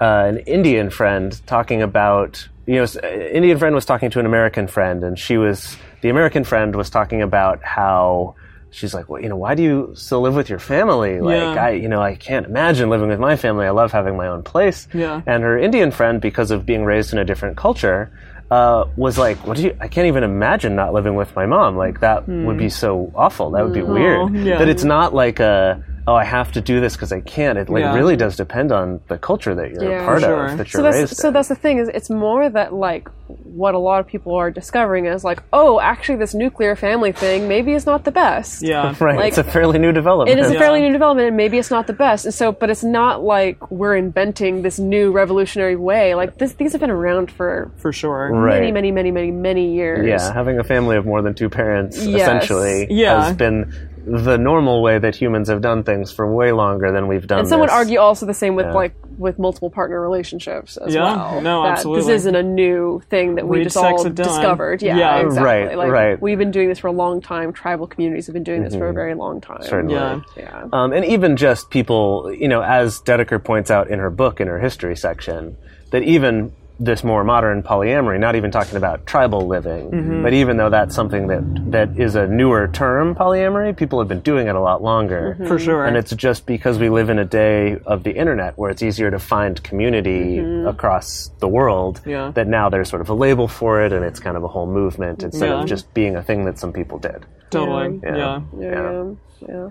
[0.00, 4.26] uh, an Indian friend talking about, you know, uh, Indian friend was talking to an
[4.26, 8.34] American friend, and she was, the American friend was talking about how.
[8.72, 11.20] She's like, well, you know, why do you still live with your family?
[11.20, 11.60] Like, Yeah.
[11.64, 13.66] I, you know, I can't imagine living with my family.
[13.66, 14.86] I love having my own place.
[14.94, 15.22] Yeah.
[15.26, 18.12] And her Indian friend, because of being raised in a different culture,
[18.48, 19.76] uh, was like, "What do you?
[19.80, 21.76] I can't even imagine not living with my mom.
[21.76, 23.50] Like that would be so awful.
[23.50, 24.28] That would be weird.
[24.28, 24.36] Hmm.
[24.46, 24.58] yeah.
[24.58, 27.56] That it's not like a oh, I have to do this because I can't.
[27.58, 27.94] It like Yeah.
[27.94, 30.02] really does depend on the culture that you're Yeah.
[30.02, 30.46] a part Sure.
[30.46, 31.34] of, that so you're that's raised so in.
[31.34, 33.08] that's the thing is it's more that like
[33.62, 37.46] what a lot of people are discovering is like oh actually this nuclear family thing
[37.46, 39.16] maybe is not the best Yeah, right.
[39.16, 40.36] like- it's a fairly new development.
[40.36, 42.70] it is a fairly new development and maybe it's not the best and so but
[42.70, 47.30] it's not like we're inventing this new revolutionary way like this these have been around
[47.30, 48.30] for for sure.
[48.32, 48.58] Right.
[48.58, 52.04] many many many many many years Yeah, having a family of more than two parents
[52.04, 52.22] Yes.
[52.22, 53.22] essentially Yeah.
[53.26, 53.72] has been
[54.06, 57.40] the normal way that humans have done things for way longer than we've done.
[57.40, 58.72] and some would argue also the same with Yeah.
[58.72, 61.40] like with multiple partner relationships as Yeah, well.
[61.42, 62.02] no, that absolutely.
[62.04, 64.80] This isn't a new thing that we Read just all discovered.
[64.82, 65.44] Yeah, Yeah, exactly.
[65.44, 66.20] right, like, right.
[66.22, 67.52] We've been doing this for a long time.
[67.52, 69.62] Tribal communities have been doing this for a very long time.
[69.62, 69.94] Certainly.
[69.94, 70.20] Yeah.
[70.36, 70.64] Yeah.
[70.72, 74.48] Um, and even just people, you know, as Dedeker points out in her book, in
[74.48, 75.56] her history section,
[75.90, 76.52] that even
[76.82, 80.22] this more modern polyamory, not even talking about tribal living, Mm-hmm.
[80.22, 84.20] but even though that's something that, that is a newer term, polyamory, people have been
[84.22, 85.36] doing it a lot longer.
[85.46, 85.84] For sure.
[85.84, 89.10] And it's just because we live in a day of the internet where it's easier
[89.10, 92.10] to find community across the world Mm-hmm.
[92.10, 92.30] Yeah.
[92.34, 94.66] that now there's sort of a label for it and it's kind of a whole
[94.66, 95.60] movement instead Yeah.
[95.60, 97.26] of just being a thing that some people did.
[97.50, 98.00] totally.
[98.02, 98.16] Yeah.
[98.16, 98.40] Yeah.
[98.58, 99.04] Yeah.
[99.48, 99.68] Yeah.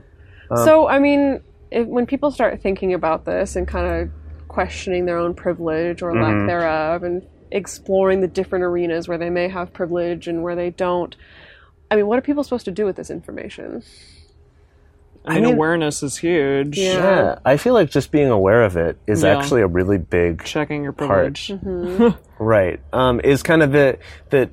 [0.66, 1.42] so, I mean,
[1.72, 4.10] if, when people start thinking about this and kind of
[4.50, 9.48] questioning their own privilege or lack thereof and exploring the different arenas where they may
[9.48, 11.16] have privilege and where they don't,
[11.90, 13.82] I mean, what are people supposed to do with this information?
[15.26, 16.78] I mean, mean- awareness is huge.
[16.78, 16.94] Yeah.
[16.94, 19.38] Yeah, I feel like just being aware of it is Yeah.
[19.38, 21.36] actually a really big Checking your part.
[21.36, 22.16] privilege.
[22.40, 22.80] Right.
[22.94, 23.98] Um, is kind of the
[24.30, 24.50] the.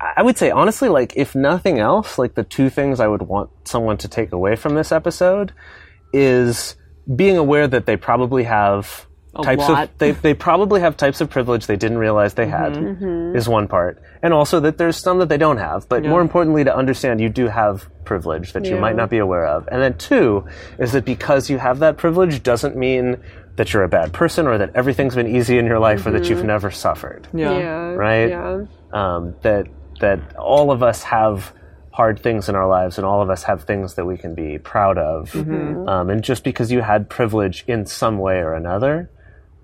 [0.00, 3.50] I would say honestly, like if nothing else, like the two things I would want
[3.64, 5.52] someone to take away from this episode
[6.14, 6.74] is
[7.14, 9.06] being aware that they probably have
[9.42, 9.84] types lot.
[9.90, 13.36] of they they probably have types of privilege they didn't realize they had Mm-hmm.
[13.36, 15.88] is one part, and also that there's some that they don't have.
[15.88, 19.46] But more importantly, to understand you do have privilege that you might not be aware
[19.46, 20.46] of, and then two
[20.78, 23.18] is that because you have that privilege doesn't mean
[23.56, 26.28] that you're a bad person or that everything's been easy in your life or that
[26.28, 27.58] you've never suffered Yeah.
[27.58, 27.76] Yeah.
[27.92, 28.28] right?
[28.28, 28.64] Yeah.
[28.92, 29.66] um, that
[30.00, 31.52] that all of us have
[31.96, 34.58] hard things in our lives, and all of us have things that we can be
[34.58, 35.34] proud of.
[35.88, 39.08] Um, and just because you had privilege in some way or another,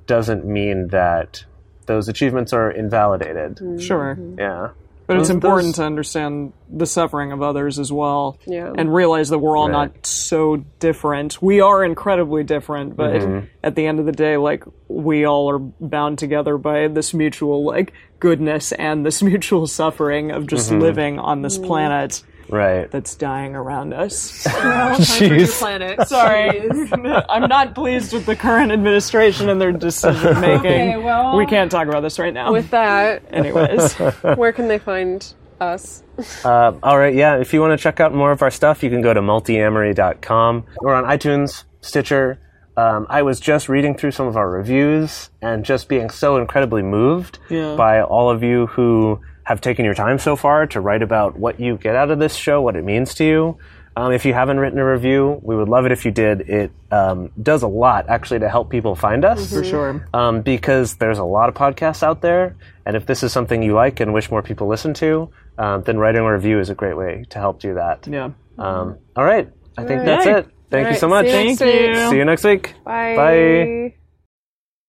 [0.07, 1.45] doesn't mean that
[1.85, 3.61] those achievements are invalidated.
[3.83, 4.17] Sure.
[4.39, 4.71] Yeah.
[5.07, 8.39] But it's important those- to understand the suffering of others as well.
[8.47, 8.73] Yeah.
[8.77, 9.91] And realize that we're all Right.
[9.93, 11.43] not so different.
[11.43, 13.47] We are incredibly different, but Mm-hmm.
[13.63, 17.65] at the end of the day, like, we all are bound together by this mutual,
[17.65, 20.81] like, goodness and this mutual suffering of just Mm-hmm.
[20.81, 22.91] living on this planet Right.
[22.91, 24.45] that's dying around us.
[24.47, 25.59] Jeez.
[25.59, 26.07] Planet.
[26.09, 26.69] Sorry.
[27.29, 30.59] I'm not pleased with the current administration and their decision making.
[30.59, 32.53] Okay, well- we can't talk about this right now.
[32.53, 33.95] With that, Anyways.
[34.37, 36.03] where can they find us?
[36.45, 37.37] Uh, all right, yeah.
[37.37, 40.65] If you want to check out more of our stuff, you can go to multiamory.com.
[40.81, 42.39] We're on iTunes, Stitcher.
[42.77, 46.83] Um, I was just reading through some of our reviews and just being so incredibly
[46.83, 47.77] moved Yeah.
[47.77, 49.21] by all of you who
[49.53, 52.35] have taken your time so far to write about what you get out of this
[52.35, 53.59] show, what it means to you.
[53.95, 56.41] Um, if you haven't written a review, we would love it if you did.
[56.49, 60.09] It um, does a lot actually to help people find us For sure.
[60.15, 62.57] um, because there's a lot of podcasts out there.
[62.87, 65.29] And if this is something you like and wish more people listen to,
[65.59, 68.07] um, then writing a review is a great way to help do that.
[68.11, 68.31] Yeah.
[68.59, 69.51] Um, all right.
[69.77, 70.49] I think that's it.
[70.71, 71.27] Thank you All so much.
[71.27, 71.97] see you next Thank week.
[71.97, 72.11] you.
[72.11, 72.75] See you next week.
[72.85, 73.17] Bye.
[73.17, 74.02] Bye.